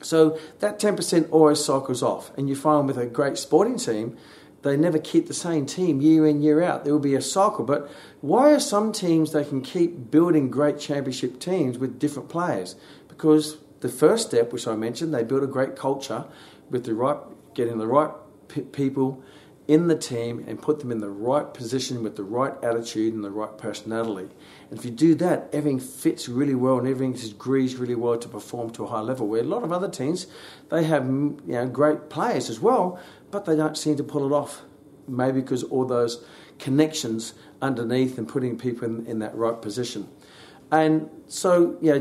[0.01, 4.17] So that 10% always cycles off, and you find with a great sporting team,
[4.61, 6.83] they never keep the same team year in, year out.
[6.83, 7.63] There will be a cycle.
[7.63, 7.89] But
[8.21, 12.75] why are some teams they can keep building great championship teams with different players?
[13.07, 16.25] Because the first step, which I mentioned, they build a great culture
[16.69, 17.17] with the right,
[17.53, 18.11] getting the right
[18.49, 19.23] p- people
[19.69, 23.23] in the team and put them in the right position with the right attitude and
[23.23, 24.27] the right personality.
[24.71, 28.27] And if you do that, everything fits really well and everything agrees really well to
[28.27, 29.27] perform to a high level.
[29.27, 30.25] Where a lot of other teams,
[30.69, 32.99] they have you know, great players as well,
[33.31, 34.61] but they don't seem to pull it off.
[35.07, 36.23] Maybe because all those
[36.59, 40.07] connections underneath and putting people in, in that right position.
[40.71, 41.99] And so, yeah,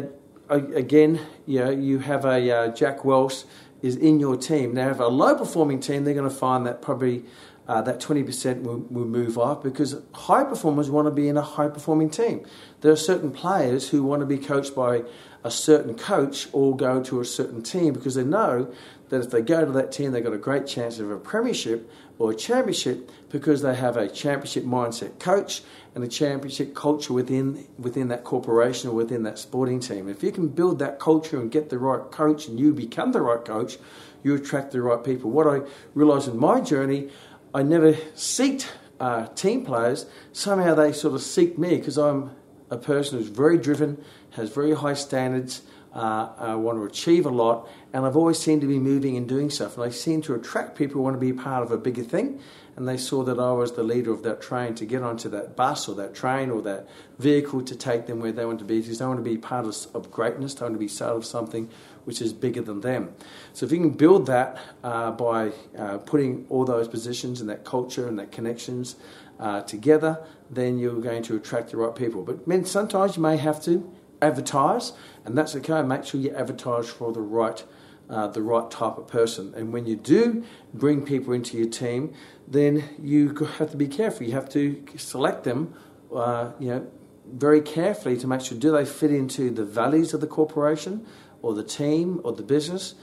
[0.50, 3.44] again, yeah, you have a uh, Jack Welch
[3.80, 4.74] is in your team.
[4.74, 7.24] Now, if a low performing team, they're going to find that probably
[7.68, 11.42] uh, that 20% will, will move off because high performers want to be in a
[11.42, 12.44] high performing team.
[12.80, 15.02] There are certain players who want to be coached by
[15.44, 18.72] a certain coach or go to a certain team because they know
[19.08, 21.90] that if they go to that team, they've got a great chance of a premiership
[22.18, 25.62] or a championship because they have a championship mindset coach
[25.94, 30.08] and a championship culture within within that corporation or within that sporting team.
[30.08, 33.22] If you can build that culture and get the right coach and you become the
[33.22, 33.78] right coach,
[34.22, 35.30] you attract the right people.
[35.30, 35.60] What I
[35.94, 37.10] realised in my journey,
[37.54, 38.66] I never seeked
[39.00, 40.06] uh, team players.
[40.32, 42.32] Somehow they sort of seek me because I'm
[42.70, 45.62] a person who's very driven, has very high standards,
[45.98, 49.28] uh, I want to achieve a lot, and I've always seemed to be moving and
[49.28, 49.76] doing stuff.
[49.76, 52.40] And I seem to attract people who want to be part of a bigger thing.
[52.76, 55.56] And they saw that I was the leader of that train to get onto that
[55.56, 58.80] bus or that train or that vehicle to take them where they want to be.
[58.80, 61.26] Because they want to be part of, of greatness, they want to be part of
[61.26, 61.68] something
[62.04, 63.12] which is bigger than them.
[63.52, 67.64] So if you can build that uh, by uh, putting all those positions and that
[67.64, 68.94] culture and that connections
[69.40, 72.22] uh, together, then you're going to attract the right people.
[72.22, 74.92] But men, sometimes you may have to advertise,
[75.28, 75.82] and that's okay.
[75.82, 77.62] Make sure you advertise for the right,
[78.08, 79.52] uh, the right type of person.
[79.54, 82.14] And when you do bring people into your team,
[82.46, 84.26] then you have to be careful.
[84.26, 85.74] You have to select them,
[86.14, 86.86] uh, you know,
[87.30, 91.06] very carefully to make sure do they fit into the values of the corporation,
[91.42, 92.94] or the team, or the business.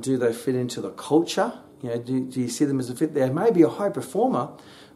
[0.00, 1.52] Do they fit into the culture?
[1.82, 3.12] You know, do, do you see them as a fit?
[3.12, 4.48] They may be a high performer,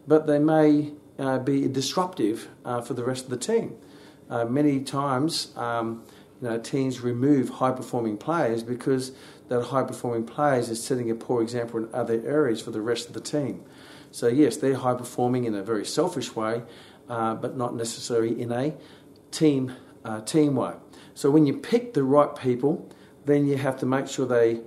[0.07, 3.75] but they may uh, be disruptive uh, for the rest of the team.
[4.31, 6.03] Uh, many times, um,
[6.41, 9.11] you know, teams remove high performing players because
[9.49, 13.07] that high performing players is setting a poor example in other areas for the rest
[13.07, 13.63] of the team.
[14.11, 16.63] So yes, they're high performing in a very selfish way,
[17.07, 18.73] uh, but not necessarily in a
[19.31, 19.73] team
[20.03, 20.73] uh, team way.
[21.13, 22.89] So when you pick the right people,
[23.25, 24.61] then you have to make sure they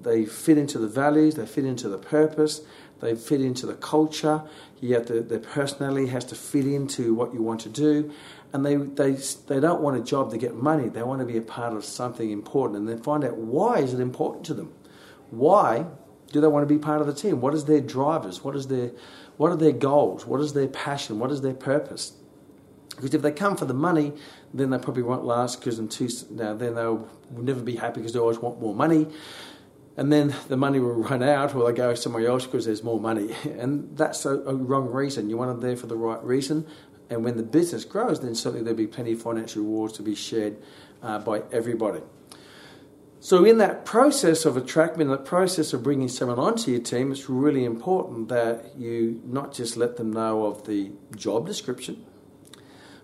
[0.00, 2.62] they fit into the values, they fit into the purpose,
[3.00, 4.42] they fit into the culture.
[4.82, 8.10] Have to, their personality has to fit into what you want to do,
[8.52, 10.88] and they, they, they don't want a job to get money.
[10.88, 13.94] They want to be a part of something important and then find out why is
[13.94, 14.72] it important to them.
[15.30, 15.86] Why
[16.32, 17.40] do they want to be part of the team?
[17.40, 18.42] What is their drivers?
[18.42, 18.90] What is their
[19.36, 20.26] what are their goals?
[20.26, 21.18] What is their passion?
[21.18, 22.12] What is their purpose?
[22.90, 24.12] Because if they come for the money,
[24.52, 25.60] then they probably won't last.
[25.60, 25.78] Because
[26.30, 29.06] now then they'll never be happy because they always want more money,
[29.96, 33.00] and then the money will run out, or they go somewhere else because there's more
[33.00, 33.34] money.
[33.44, 35.30] And that's a, a wrong reason.
[35.30, 36.66] You want them there for the right reason,
[37.10, 40.14] and when the business grows, then certainly there'll be plenty of financial rewards to be
[40.14, 40.56] shared
[41.02, 42.00] uh, by everybody.
[43.22, 47.12] So, in that process of attracting, in that process of bringing someone onto your team,
[47.12, 52.06] it's really important that you not just let them know of the job description,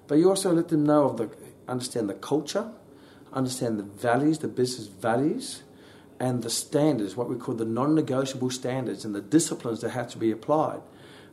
[0.07, 1.31] but you also let them know of the
[1.69, 2.71] understand the culture,
[3.33, 5.65] understand the values, the business values,
[6.19, 10.17] and the standards, what we call the non-negotiable standards, and the disciplines that have to
[10.17, 10.81] be applied.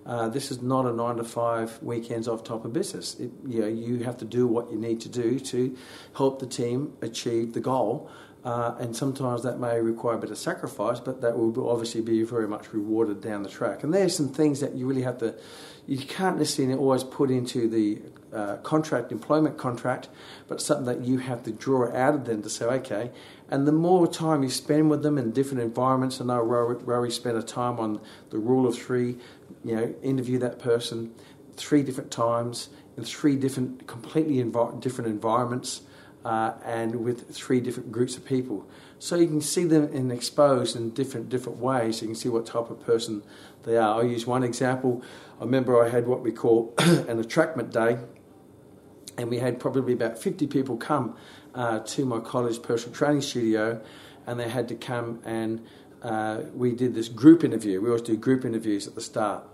[0.06, 3.20] Uh, this is not a nine to five weekends off top of business.
[3.20, 5.78] It, you, know, you have to do what you need to do to
[6.16, 8.10] help the team achieve the goal
[8.44, 12.24] uh, and sometimes that may require a bit of sacrifice, but that will obviously be
[12.24, 13.84] very much rewarded down the track.
[13.84, 15.36] And there's some things that you really have to,
[15.88, 18.02] you can't necessarily always put into the
[18.36, 20.10] uh, contract, employment contract,
[20.50, 23.12] but something that you have to draw out of them to say, okay.
[23.50, 27.38] And the more time you spend with them in different environments, I know Rory spent
[27.38, 29.18] a time on the rule of three,
[29.64, 31.14] you know, interview that person
[31.56, 34.42] three different times in three different, completely
[34.80, 35.82] different environments
[36.26, 38.68] uh, and with three different groups of people.
[39.00, 42.02] So you can see them in exposed in different different ways.
[42.02, 43.24] You can see what type of person
[43.64, 43.96] they are.
[43.96, 45.04] I'll use one example.
[45.40, 47.98] I remember I had what we call an attractment day,
[49.18, 51.18] and we had probably about 50 people come
[51.54, 53.82] uh, to my college personal training studio,
[54.26, 55.66] and they had to come and
[56.02, 57.82] uh, we did this group interview.
[57.82, 59.46] We always do group interviews at the start.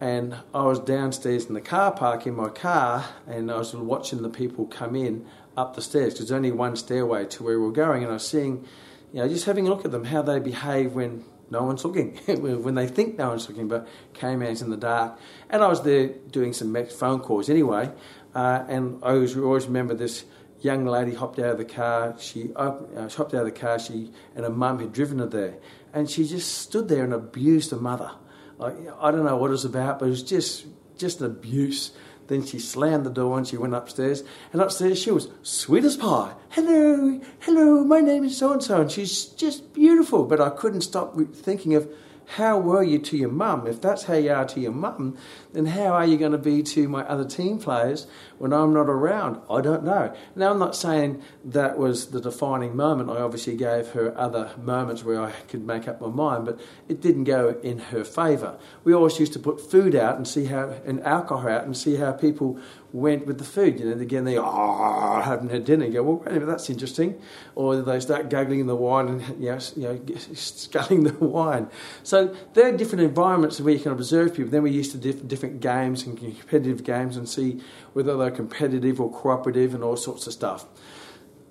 [0.00, 4.22] And I was downstairs in the car park in my car, and I was watching
[4.22, 7.66] the people come in up the stairs because there's only one stairway to where we
[7.66, 8.66] were going, and I was seeing,
[9.12, 12.16] you know, just having a look at them how they behave when no one's looking,
[12.26, 15.18] when they think no one's looking, but caveman's in the dark.
[15.50, 17.90] And I was there doing some phone calls anyway,
[18.34, 20.24] uh, and I always, always remember this
[20.62, 22.14] young lady hopped out of the car.
[22.18, 23.78] She, uh, she hopped out of the car.
[23.78, 25.56] She and her mum had driven her there,
[25.92, 28.12] and she just stood there and abused her mother.
[28.60, 30.66] Like, I don't know what it was about, but it was just
[30.98, 31.92] just an abuse.
[32.26, 34.22] Then she slammed the door and she went upstairs.
[34.52, 36.34] And upstairs she was sweet as pie.
[36.50, 38.82] Hello, hello, my name is so and so.
[38.82, 40.24] And she's just beautiful.
[40.24, 41.90] But I couldn't stop thinking of
[42.36, 43.66] how were you to your mum?
[43.66, 45.16] If that's how you are to your mum,
[45.52, 48.06] then how are you going to be to my other team players
[48.38, 49.40] when I'm not around?
[49.50, 50.14] I don't know.
[50.36, 53.10] Now, I'm not saying that was the defining moment.
[53.10, 57.00] I obviously gave her other moments where I could make up my mind, but it
[57.00, 58.58] didn't go in her favour.
[58.84, 61.96] We always used to put food out and see how, and alcohol out and see
[61.96, 62.58] how people
[62.92, 63.78] went with the food.
[63.78, 65.86] You know, again, they oh, ah, haven't had dinner.
[65.86, 67.20] You go, well, that's interesting.
[67.54, 70.00] Or they start guggling in the wine and you know, you know,
[70.34, 71.68] sculling the wine.
[72.02, 74.50] So there are different environments where you can observe people.
[74.50, 77.60] Then we used to do different games and competitive games and see
[77.94, 80.66] whether they're competitive or cooperative and all sorts of stuff.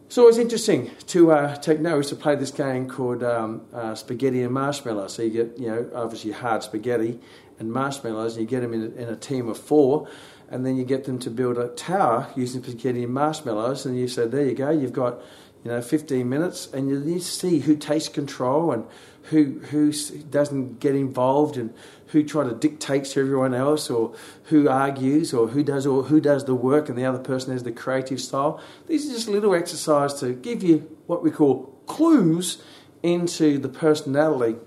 [0.10, 3.96] So it was interesting to uh, take notes to play this game called um, uh,
[3.96, 5.08] Spaghetti and Marshmallow.
[5.08, 7.20] So you get, you know, obviously hard spaghetti
[7.60, 10.08] and marshmallows, and you get them in a, in a team of four
[10.52, 14.08] and then you get them to build a tower using spaghetti and marshmallows, and you
[14.08, 15.22] say, there you go, you've got
[15.64, 18.86] you know 15 minutes, and you see who takes control and
[19.24, 21.74] who who doesn't get involved and
[22.08, 24.14] who try to dictate to everyone else or
[24.46, 27.64] who argues or who does or who does the work and the other person has
[27.64, 28.60] the creative style.
[28.88, 32.64] These are just little exercises to give you what we call clues
[33.04, 34.58] into the personality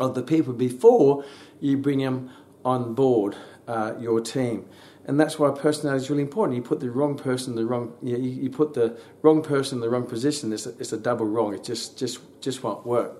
[0.00, 1.24] of the people before
[1.60, 2.30] you bring them
[2.64, 4.64] on board uh, your team.
[5.08, 6.54] And that's why personality is really important.
[6.54, 9.80] You put the wrong person in the wrong, you, you put the wrong person in
[9.80, 10.52] the wrong position.
[10.52, 11.54] It's a, it's a double wrong.
[11.54, 13.16] It just just just won't work.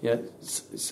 [0.00, 0.28] You know,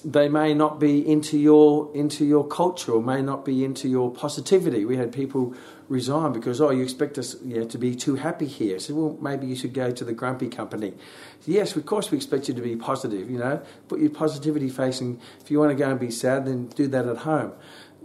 [0.05, 4.13] they may not be into your into your culture or may not be into your
[4.13, 4.85] positivity.
[4.85, 5.55] We had people
[5.89, 8.79] resign because oh you expect us you know, to be too happy here.
[8.79, 10.93] So well maybe you should go to the grumpy company.
[11.47, 13.31] Yes, of course we expect you to be positive.
[13.31, 15.19] You know, put your positivity facing.
[15.41, 17.53] If you want to go and be sad, then do that at home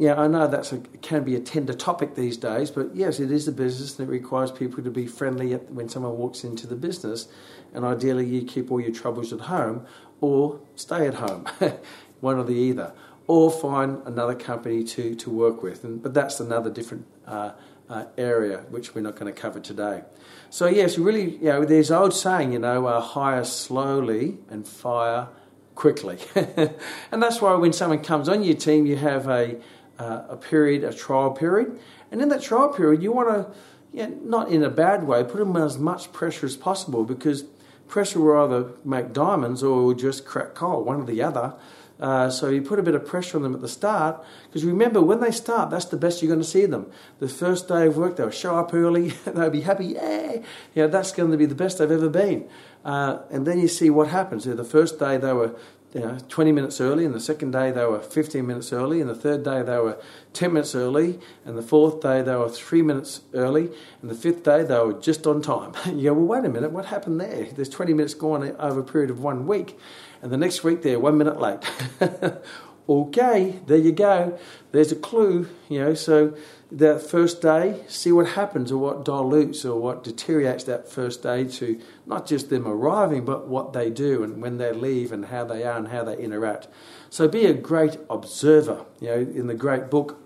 [0.02, 3.48] yeah, I know that can be a tender topic these days, but yes, it is
[3.48, 7.28] a business that requires people to be friendly when someone walks into the business,
[7.72, 9.86] and ideally you keep all your troubles at home
[10.20, 11.46] or stay at home,
[12.20, 12.94] one or the either,
[13.28, 15.84] or find another company to, to work with.
[15.84, 17.52] And, but that's another different uh,
[17.88, 20.02] uh, area which we're not going to cover today.
[20.50, 25.28] So yes, really, you know, there's old saying, you know, uh, hire slowly and fire
[25.76, 29.62] quickly, and that's why when someone comes on your team, you have a
[30.02, 31.80] uh, a period, a trial period.
[32.12, 33.54] And in that trial period, you want to,
[33.94, 37.44] yeah, not in a bad way, put them as much pressure as possible because
[37.88, 41.54] pressure will either make diamonds or will just crack coal, one or the other.
[42.00, 45.00] Uh, so you put a bit of pressure on them at the start because remember
[45.00, 47.96] when they start that's the best you're going to see them the first day of
[47.96, 50.32] work they'll show up early they'll be happy yeah
[50.74, 52.50] you know, that's going to be the best they've ever been
[52.84, 55.56] uh, and then you see what happens the first day they were
[55.94, 59.10] you know, 20 minutes early, and the second day they were 15 minutes early, and
[59.10, 59.98] the third day they were
[60.34, 63.70] 10 minutes early, and the fourth day they were three minutes early,
[64.02, 65.74] and the fifth day they were just on time.
[65.86, 67.46] you go, well, wait a minute, what happened there?
[67.46, 69.78] There's 20 minutes gone over a period of one week,
[70.22, 71.60] and the next week they're one minute late.
[72.90, 74.40] okay, there you go.
[74.72, 75.94] There's a clue, you know.
[75.94, 76.38] So
[76.72, 81.44] that first day, see what happens or what dilutes or what deteriorates that first day
[81.44, 85.44] to not just them arriving, but what they do and when they leave and how
[85.44, 86.68] they are and how they interact.
[87.10, 88.86] So be a great observer.
[89.02, 90.18] You know, in the great book,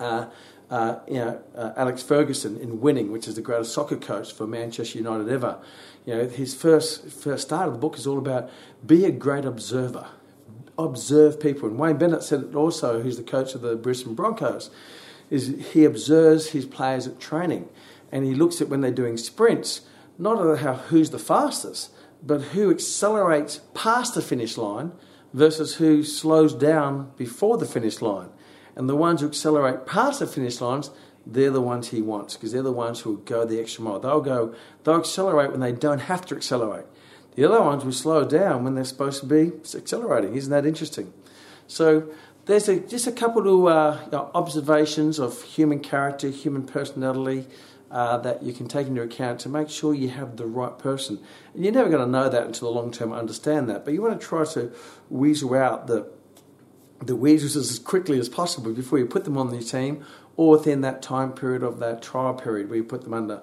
[0.00, 0.26] uh,
[0.70, 4.46] uh, you know, uh, Alex Ferguson in Winning, which is the greatest soccer coach for
[4.46, 5.58] Manchester United ever.
[6.06, 8.48] You know, his first first start of the book is all about
[8.86, 10.08] be a great observer
[10.78, 11.68] observe people.
[11.68, 14.70] And Wayne Bennett said it also, who's the coach of the Brisbane Broncos,
[15.30, 17.68] is he observes his players at training
[18.10, 19.82] and he looks at when they're doing sprints,
[20.18, 21.90] not at how who's the fastest,
[22.22, 24.92] but who accelerates past the finish line
[25.32, 28.30] versus who slows down before the finish line.
[28.74, 30.90] And the ones who accelerate past the finish lines,
[31.26, 34.00] they're the ones he wants because they're the ones who will go the extra mile.
[34.00, 34.54] They'll go,
[34.84, 36.86] they'll accelerate when they don't have to accelerate.
[37.34, 40.34] The other ones will slow down when they're supposed to be accelerating.
[40.34, 41.12] Isn't that interesting?
[41.68, 42.08] So
[42.48, 47.46] there's a, just a couple of uh, you know, observations of human character, human personality
[47.90, 51.20] uh, that you can take into account to make sure you have the right person.
[51.52, 53.84] And you're never going to know that until the long term understand that.
[53.84, 54.72] But you want to try to
[55.10, 56.10] weasel out the
[57.00, 60.04] the weasels as quickly as possible before you put them on the team
[60.36, 63.40] or within that time period of that trial period where you put them under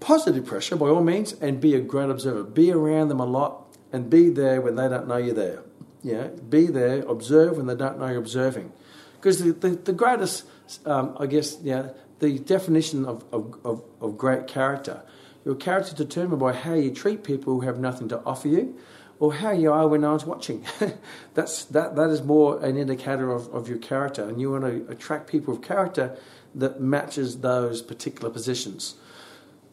[0.00, 2.42] positive pressure by all means and be a great observer.
[2.42, 5.62] Be around them a lot and be there when they don't know you're there.
[6.04, 8.72] Yeah, be there, observe when they don't know you're observing.
[9.16, 10.44] Because the, the, the greatest,
[10.84, 11.88] um, I guess, yeah,
[12.20, 15.02] the definition of, of, of, of great character,
[15.46, 18.78] your character is determined by how you treat people who have nothing to offer you
[19.18, 20.64] or how you are when no one's watching.
[21.34, 24.28] That's, that, that is more an indicator of, of your character.
[24.28, 26.16] And you want to attract people of character
[26.54, 28.96] that matches those particular positions.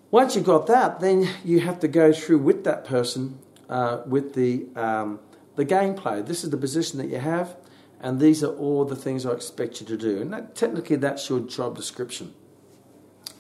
[0.10, 4.34] Once you've got that, then you have to go through with that person uh, with
[4.34, 5.20] the, um,
[5.56, 6.26] the gameplay.
[6.26, 7.56] This is the position that you have,
[8.00, 10.22] and these are all the things I expect you to do.
[10.22, 12.34] And that, technically, that's your job description.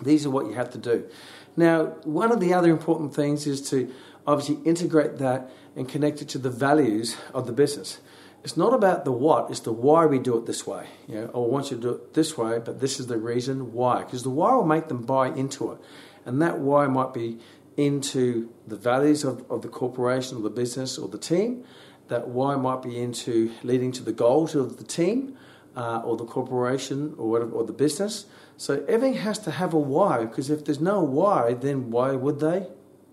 [0.02, 1.08] These are what you have to do.
[1.56, 3.94] Now, one of the other important things is to
[4.26, 8.00] obviously integrate that and connect it to the values of the business.
[8.44, 10.88] It's not about the what, it's the why we do it this way.
[11.08, 13.18] You know, oh, I want you to do it this way, but this is the
[13.18, 14.04] reason why.
[14.04, 15.78] Because the why will make them buy into it.
[16.26, 17.38] And that why might be
[17.78, 21.64] into the values of, of the corporation or the business or the team.
[22.12, 25.38] That why might be into leading to the goals of the team
[25.78, 28.26] uh, or the corporation or whatever, or the business.
[28.58, 32.42] So everything has to have a why because if there's no why, then why would
[32.42, 32.68] they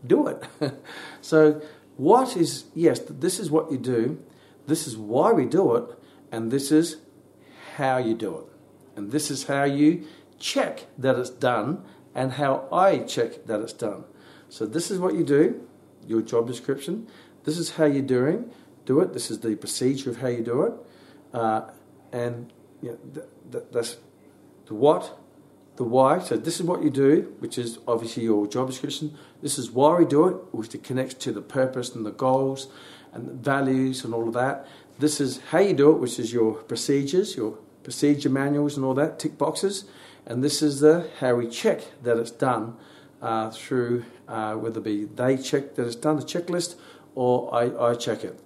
[0.04, 0.42] do it?
[1.20, 1.62] so
[1.96, 4.20] what is yes, this is what you do,
[4.66, 5.84] this is why we do it,
[6.32, 6.96] and this is
[7.76, 8.46] how you do it,
[8.96, 10.06] and this is how you
[10.40, 11.84] check that it's done
[12.16, 14.02] and how I check that it's done.
[14.48, 15.66] So this is what you do,
[16.04, 17.06] your job description.
[17.44, 18.50] This is how you're doing,
[18.92, 19.12] do it.
[19.12, 20.74] This is the procedure of how you do it,
[21.32, 21.60] uh,
[22.12, 23.96] and you know, th- th- that's
[24.66, 25.18] the what,
[25.76, 26.18] the why.
[26.18, 29.16] So this is what you do, which is obviously your job description.
[29.42, 32.68] This is why we do it, which connects to the purpose and the goals
[33.12, 34.66] and the values and all of that.
[34.98, 37.52] This is how you do it, which is your procedures, your
[37.84, 39.84] procedure manuals and all that, tick boxes.
[40.26, 42.76] And this is the how we check that it's done
[43.22, 46.76] uh, through uh, whether it be they check that it's done, the checklist,
[47.14, 48.38] or I, I check it.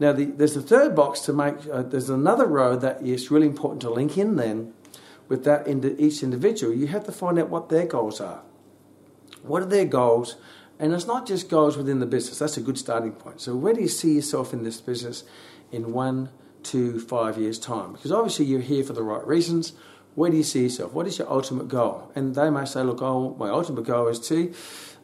[0.00, 3.46] Now, the, there's a third box to make, uh, there's another row that is really
[3.46, 4.72] important to link in then
[5.28, 6.72] with that into each individual.
[6.72, 8.42] You have to find out what their goals are.
[9.42, 10.36] What are their goals?
[10.78, 13.40] And it's not just goals within the business, that's a good starting point.
[13.40, 15.24] So, where do you see yourself in this business
[15.72, 16.30] in one,
[16.62, 17.92] two, five years' time?
[17.92, 19.72] Because obviously you're here for the right reasons
[20.18, 20.92] where do you see yourself?
[20.92, 22.10] What is your ultimate goal?
[22.16, 24.52] And they may say, look, oh, my ultimate goal is to,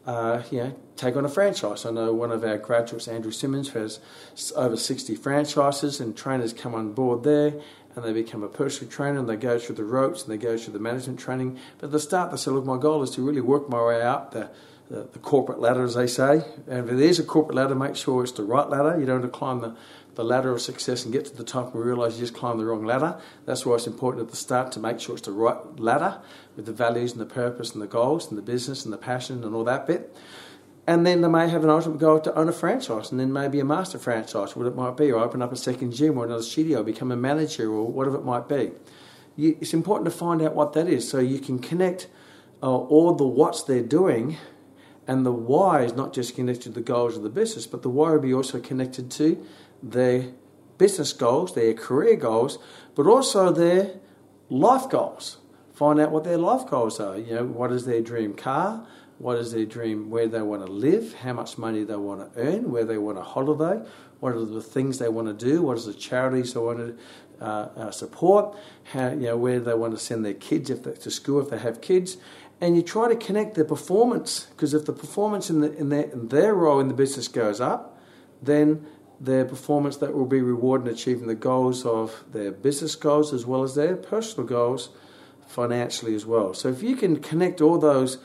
[0.06, 1.86] uh, you know, take on a franchise.
[1.86, 4.00] I know one of our graduates, Andrew Simmons, has
[4.54, 7.54] over 60 franchises and trainers come on board there
[7.96, 10.58] and they become a personal trainer and they go through the ropes and they go
[10.58, 11.58] through the management training.
[11.78, 14.02] But at the start, they say, look, my goal is to really work my way
[14.02, 14.50] up the,
[14.90, 16.44] the, the corporate ladder, as they say.
[16.66, 18.98] And if there's a corporate ladder, make sure it's the right ladder.
[18.98, 19.76] You don't have to climb the
[20.14, 22.64] the ladder of success and get to the top and realize you just climbed the
[22.64, 23.20] wrong ladder.
[23.46, 26.20] That's why it's important at the start to make sure it's the right ladder
[26.56, 29.44] with the values and the purpose and the goals and the business and the passion
[29.44, 30.14] and all that bit.
[30.86, 33.58] And then they may have an ultimate goal to own a franchise and then maybe
[33.58, 36.42] a master franchise, what it might be, or open up a second gym or another
[36.42, 38.72] studio, or become a manager or whatever it might be.
[39.36, 42.08] You, it's important to find out what that is so you can connect
[42.62, 44.36] uh, all the what's they're doing
[45.06, 47.90] And the why is not just connected to the goals of the business, but the
[47.90, 49.44] why will be also connected to
[49.82, 50.32] their
[50.78, 52.58] business goals, their career goals,
[52.94, 54.00] but also their
[54.48, 55.38] life goals.
[55.74, 57.18] Find out what their life goals are.
[57.18, 58.86] You know, what is their dream car?
[59.18, 60.10] What is their dream?
[60.10, 61.14] Where they want to live?
[61.14, 62.70] How much money they want to earn?
[62.70, 63.84] Where they want to holiday?
[64.20, 65.62] What are the things they want to do?
[65.62, 66.96] What is the charities they want to
[67.44, 68.56] uh, uh, support?
[68.92, 71.50] How you know where they want to send their kids if they, to school if
[71.50, 72.16] they have kids?
[72.60, 76.04] And you try to connect their performance because if the performance in, the, in, their,
[76.04, 78.00] in their role in the business goes up,
[78.40, 78.86] then
[79.24, 83.46] their performance that will be rewarded in achieving the goals of their business goals as
[83.46, 84.90] well as their personal goals
[85.46, 86.54] financially as well.
[86.54, 88.18] So if you can connect all those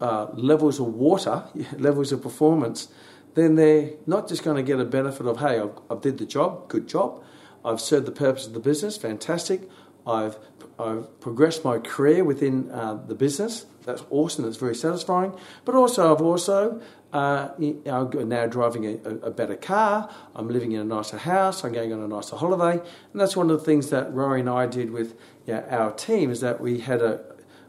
[0.00, 1.44] uh, levels of water,
[1.78, 2.88] levels of performance,
[3.34, 6.26] then they're not just going to get a benefit of, hey, I've, I've did the
[6.26, 7.22] job, good job.
[7.64, 9.68] I've served the purpose of the business, fantastic.
[10.06, 10.38] I've,
[10.78, 13.66] I've progressed my career within uh, the business.
[13.84, 14.44] That's awesome.
[14.44, 15.34] That's very satisfying.
[15.64, 16.80] But also, I've also
[17.12, 17.48] uh,
[17.86, 20.08] I'm now driving a, a, better car.
[20.34, 21.64] I'm living in a nicer house.
[21.64, 22.80] I'm going on a nicer holiday,
[23.12, 25.92] and that's one of the things that Rory and I did with you know, our
[25.92, 27.20] team is that we had a,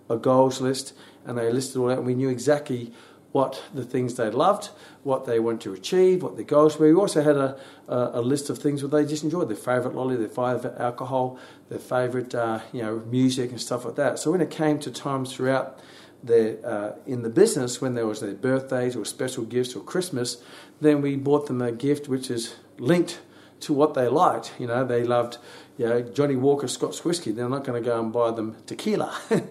[0.10, 0.94] a goals list,
[1.26, 2.94] and they listed all that, and we knew exactly
[3.32, 4.70] what the things they loved,
[5.04, 6.88] what they wanted to achieve, what their goals were.
[6.88, 9.96] We also had a, a, a list of things that they just enjoyed, their favourite
[9.96, 11.40] lolly, their favourite alcohol,
[11.70, 14.20] their favourite uh, you know music and stuff like that.
[14.20, 15.80] So when it came to times throughout
[16.24, 20.42] their, uh, in the business, when there was their birthdays or special gifts or Christmas,
[20.80, 23.20] then we bought them a gift which is linked
[23.62, 24.54] to what they liked.
[24.60, 25.38] You know, they loved
[25.78, 27.32] you know, Johnnie Walker Scotch whiskey.
[27.32, 29.18] They're not going to go and buy them tequila.
[29.32, 29.42] you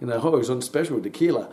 [0.00, 1.48] know, oh, it was on special tequila.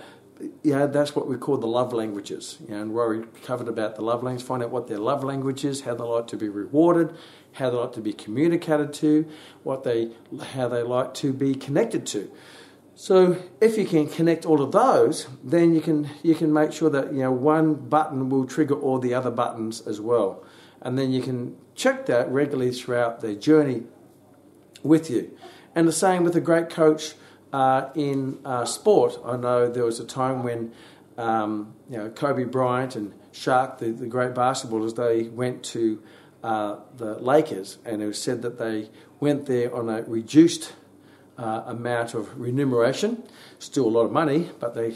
[0.61, 2.57] Yeah, that's what we call the love languages.
[2.67, 5.65] You know, and Rory covered about the love languages, find out what their love language
[5.65, 7.15] is, how they like to be rewarded,
[7.53, 9.28] how they like to be communicated to,
[9.63, 10.11] what they,
[10.53, 12.32] how they like to be connected to.
[13.00, 16.89] So if you can connect all of those, then you can you can make sure
[16.89, 20.43] that you know one button will trigger all the other buttons as well,
[20.82, 23.84] and then you can check that regularly throughout their journey
[24.82, 25.38] with you.
[25.76, 27.14] And the same with a great coach
[27.54, 29.20] uh, in uh, sport.
[29.24, 30.74] I know there was a time when
[31.20, 36.02] um, you know Kobe Bryant and Shaq, the, the great basketballers, they went to
[36.43, 38.89] uh, the Lakers, and it was said that they
[39.20, 40.74] went there on a reduced
[41.38, 43.23] uh, amount of remuneration,
[43.59, 44.95] still a lot of money, but they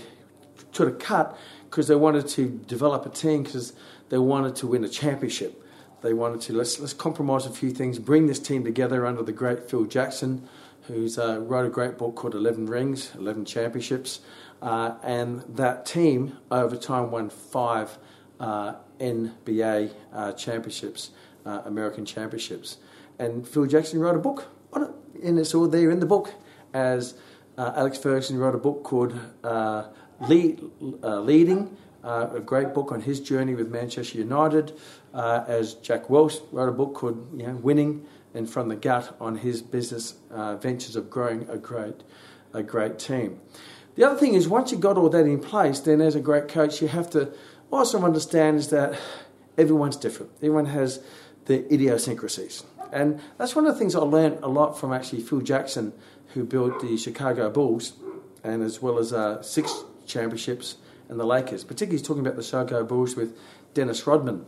[0.72, 1.38] took a cut
[1.70, 3.74] because they wanted to develop a team because
[4.10, 5.58] they wanted to win a championship.
[6.02, 9.32] They wanted to let's let's compromise a few things, bring this team together under the
[9.32, 10.48] great Phil Jackson,
[10.88, 14.22] who's uh, wrote a great book called Eleven Rings, Eleven Championships,
[14.62, 18.00] uh, and that team over time won five
[18.40, 21.12] uh, NBA uh, championships,
[21.46, 22.78] uh, American championships,
[23.20, 24.90] and Phil Jackson wrote a book it
[25.24, 26.34] and it's all there in the book.
[26.74, 27.16] As
[27.58, 29.88] uh, Alex Ferguson wrote a book called uh,
[30.22, 30.62] Lead,
[31.04, 34.74] uh, Leading, uh, a great book on his journey with Manchester United.
[35.14, 39.16] Uh, as Jack Welch wrote a book called you know, Winning and From the Gut
[39.20, 42.02] on his business ventures of growing a great,
[42.54, 43.40] a great team.
[43.96, 46.48] The other thing is, once you've got all that in place, then as a great
[46.48, 47.34] coach, you have to
[47.72, 48.98] also understand is that
[49.58, 50.32] everyone's different.
[50.38, 51.02] Everyone has
[51.46, 52.64] their idiosyncrasies.
[52.92, 55.94] And that's one of the things I learned a lot from actually Phil Jackson,
[56.34, 57.94] who built the Chicago Bulls,
[58.44, 60.78] and as well as uh, six championships
[61.10, 61.64] and the Lakers.
[61.64, 63.38] Particularly, he's talking about the Chicago Bulls with
[63.74, 64.46] Dennis Rodman.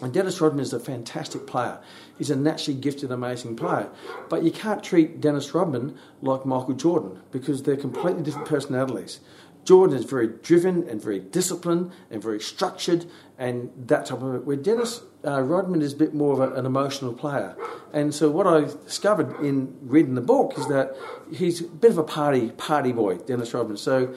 [0.00, 1.78] And Dennis Rodman is a fantastic player.
[2.18, 3.88] He's a naturally gifted, amazing player.
[4.28, 9.20] But you can't treat Dennis Rodman like Michael Jordan because they're completely different personalities.
[9.64, 13.06] Jordan is very driven and very disciplined and very structured
[13.38, 14.44] and that type of it.
[14.44, 17.56] Where Dennis uh, Rodman is a bit more of a, an emotional player.
[17.92, 20.96] And so what I discovered in reading the book is that
[21.32, 23.76] he's a bit of a party party boy, Dennis Rodman.
[23.76, 24.14] So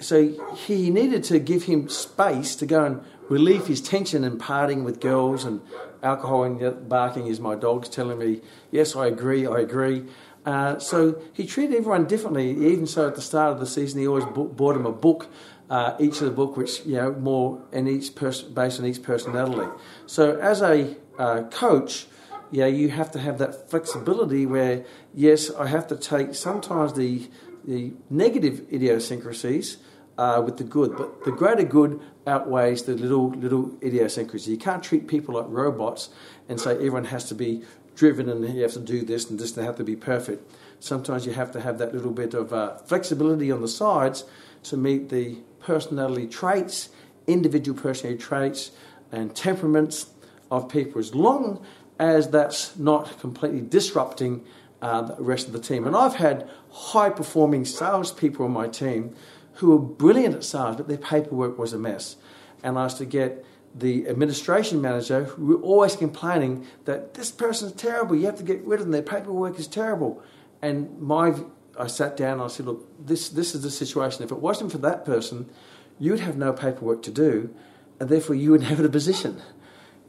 [0.00, 4.84] so he needed to give him space to go and relieve his tension and partying
[4.84, 5.60] with girls and
[6.02, 10.04] alcohol and barking is my dog's telling me, yes, I agree, I agree.
[10.48, 12.48] Uh, so he treated everyone differently.
[12.72, 15.26] Even so, at the start of the season, he always bought him a book
[15.68, 19.02] uh, each of the book, which you know more and each pers- based on each
[19.02, 19.68] personality.
[20.06, 22.06] So as a uh, coach,
[22.50, 27.28] yeah, you have to have that flexibility where yes, I have to take sometimes the
[27.66, 29.76] the negative idiosyncrasies
[30.16, 34.48] uh, with the good, but the greater good outweighs the little little idiosyncrasies.
[34.48, 36.08] You can't treat people like robots
[36.48, 37.64] and say everyone has to be
[37.98, 40.48] driven and you have to do this and this and they have to be perfect.
[40.78, 44.24] Sometimes you have to have that little bit of uh, flexibility on the sides
[44.62, 46.90] to meet the personality traits,
[47.26, 48.70] individual personality traits,
[49.10, 50.10] and temperaments
[50.48, 51.64] of people, as long
[51.98, 54.44] as that's not completely disrupting
[54.80, 55.84] uh, the rest of the team.
[55.84, 59.14] And I've had high performing salespeople on my team
[59.54, 62.14] who were brilliant at sales, but their paperwork was a mess.
[62.62, 63.44] And I used to get
[63.74, 68.64] the administration manager who were always complaining that this person's terrible, you have to get
[68.64, 70.22] rid of them, their paperwork is terrible.
[70.62, 71.34] And my,
[71.78, 74.24] I sat down and I said, look, this, this is the situation.
[74.24, 75.50] If it wasn't for that person,
[75.98, 77.54] you would have no paperwork to do,
[78.00, 79.42] and therefore you wouldn't have a position.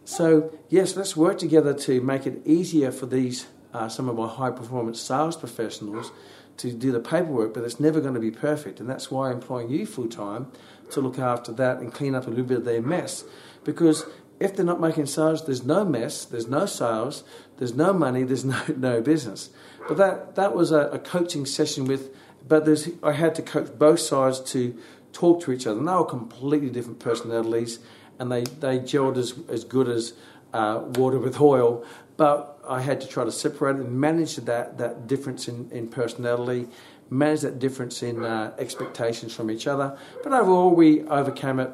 [0.06, 4.28] So, yes, let's work together to make it easier for these, uh, some of my
[4.28, 6.12] high performance sales professionals
[6.58, 8.80] to do the paperwork, but it's never going to be perfect.
[8.80, 10.52] And that's why I'm employing you full time
[10.92, 13.24] to look after that and clean up a little bit of their mess.
[13.64, 14.06] Because
[14.40, 17.24] if they're not making sales, there's no mess, there's no sales,
[17.58, 19.50] there's no money, there's no, no business.
[19.88, 22.16] But that, that was a, a coaching session with,
[22.48, 24.78] but there's, I had to coach both sides to
[25.14, 25.80] talk to each other.
[25.80, 27.80] And they were completely different personalities,
[28.18, 30.14] and they, they gelled as, as good as
[30.54, 31.84] uh, water with oil.
[32.18, 36.68] But I had to try to separate and manage that, that difference in, in personality,
[37.10, 39.98] manage that difference in uh, expectations from each other.
[40.24, 41.72] But overall, we overcame it.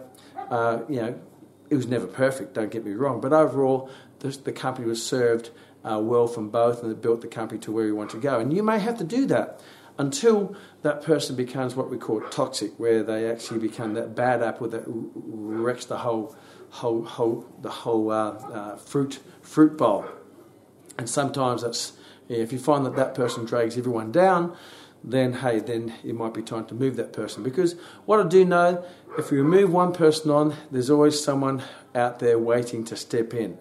[0.49, 1.19] Uh, you know,
[1.69, 3.89] it was never perfect, don't get me wrong, but overall,
[4.19, 5.49] the, the company was served
[5.83, 8.39] uh, well from both and it built the company to where we want to go.
[8.39, 9.59] And you may have to do that
[9.97, 14.67] until that person becomes what we call toxic, where they actually become that bad apple
[14.69, 16.35] that wrecks the whole,
[16.69, 20.05] whole, whole the whole uh, uh, fruit fruit bowl.
[20.97, 21.93] And sometimes that's
[22.27, 24.57] if you find that that person drags everyone down,
[25.03, 27.43] then hey, then it might be time to move that person.
[27.43, 28.83] Because what I do know,
[29.17, 31.63] if we remove one person on, there's always someone
[31.93, 33.57] out there waiting to step in.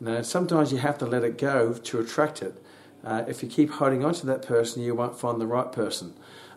[0.00, 2.62] You know, sometimes you have to let it go to attract it.
[3.04, 6.14] Uh, if you keep holding on to that person, you won't find the right person.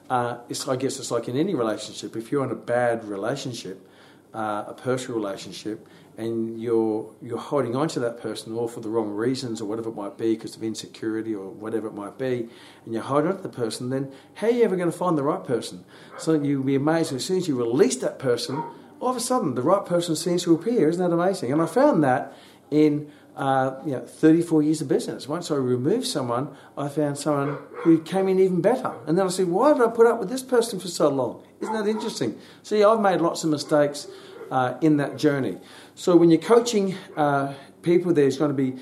[0.10, 2.16] Uh, it's, I guess it's like in any relationship.
[2.16, 3.88] If you're in a bad relationship,
[4.34, 8.90] uh, a personal relationship, and you're you're holding on to that person all for the
[8.90, 12.48] wrong reasons or whatever it might be because of insecurity or whatever it might be,
[12.86, 15.18] and you're holding on to the person, then how are you ever going to find
[15.18, 15.84] the right person?
[16.18, 18.64] So you'll be amazed as soon as you release that person,
[19.00, 20.90] all of a sudden the right person seems to appear.
[20.90, 21.52] Isn't that amazing?
[21.52, 22.34] And I found that
[22.70, 25.28] in uh, you know, 34 years of business.
[25.28, 28.94] Once I removed someone, I found someone who came in even better.
[29.08, 31.44] And then I said, why did I put up with this person for so long?
[31.62, 32.38] Isn't that interesting?
[32.64, 34.08] See, I've made lots of mistakes
[34.50, 35.58] uh, in that journey.
[35.96, 37.54] So when you're coaching uh,
[37.84, 38.82] people, there's going to be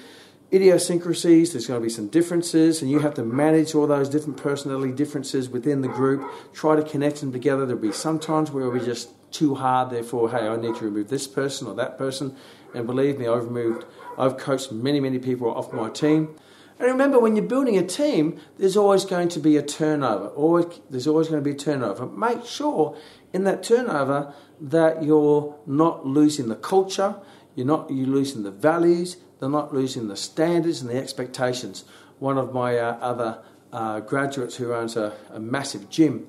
[0.52, 4.38] idiosyncrasies, there's going to be some differences, and you have to manage all those different
[4.38, 7.66] personality differences within the group, try to connect them together.
[7.66, 11.10] There'll be some times where we're just too hard, therefore, hey, I need to remove
[11.10, 12.36] this person or that person.
[12.74, 13.86] And believe me, I've removed,
[14.18, 16.36] I've coached many, many people off my team.
[16.80, 20.28] And remember, when you're building a team, there's always going to be a turnover.
[20.30, 22.06] Always, there's always going to be a turnover.
[22.06, 22.98] Make sure
[23.34, 27.16] in that turnover that you're not losing the culture,
[27.56, 31.84] you're not you're losing the values, they're not losing the standards and the expectations.
[32.20, 36.28] One of my uh, other uh, graduates who owns a, a massive gym,